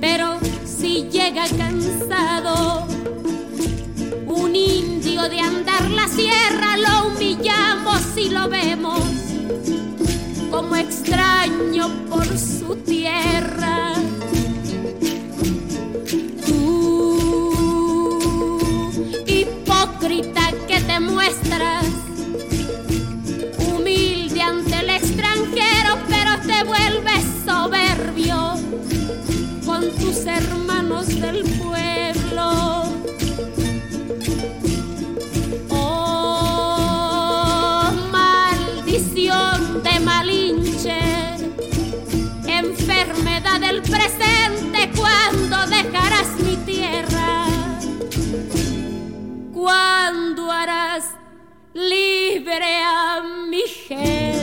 [0.00, 2.86] Pero si llega cansado
[4.26, 9.00] un indio de andar la sierra, lo humillamos y lo vemos
[10.50, 13.91] como extraño por su tierra.
[52.52, 54.42] Libre a mi gente?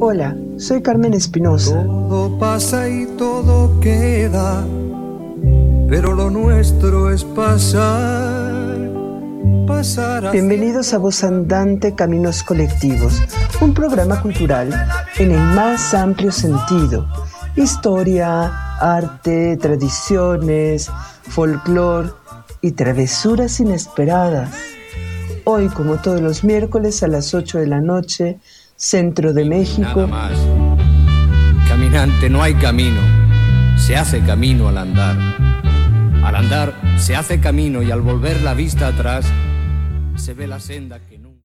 [0.00, 1.84] Hola, soy Carmen Espinosa.
[1.84, 4.66] Todo pasa y todo queda,
[5.92, 8.90] pero lo nuestro es pasar,
[9.66, 10.32] pasar.
[10.32, 13.20] Bienvenidos a Voz Andante Caminos Colectivos,
[13.60, 14.70] un programa cultural
[15.18, 17.06] en el más amplio sentido.
[17.56, 20.90] Historia, arte, tradiciones,
[21.28, 22.08] folclore
[22.62, 24.48] y travesuras inesperadas.
[25.44, 28.38] Hoy, como todos los miércoles a las 8 de la noche,
[28.76, 30.32] Centro de México, Nada más.
[31.68, 33.02] Caminante, no hay camino.
[33.76, 35.51] Se hace camino al andar.
[36.42, 39.24] Andar se hace camino y al volver la vista atrás
[40.16, 41.11] se ve la senda que...